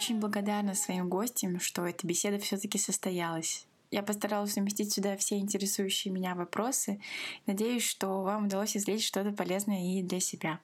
[0.07, 3.67] Очень благодарна своим гостям, что эта беседа все-таки состоялась.
[3.91, 7.01] Я постаралась уместить сюда все интересующие меня вопросы.
[7.47, 10.61] Надеюсь, что вам удалось извлечь что-то полезное и для себя.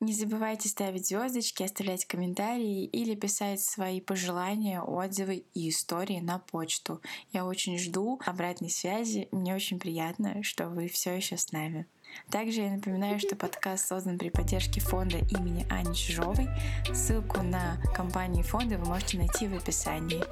[0.00, 7.00] Не забывайте ставить звездочки, оставлять комментарии или писать свои пожелания, отзывы и истории на почту.
[7.32, 9.28] Я очень жду обратной связи.
[9.32, 11.86] Мне очень приятно, что вы все еще с нами.
[12.30, 16.48] Также я напоминаю, что подкаст создан при поддержке фонда имени Ани Чижовой.
[16.92, 20.22] Ссылку на компании фонда вы можете найти в описании.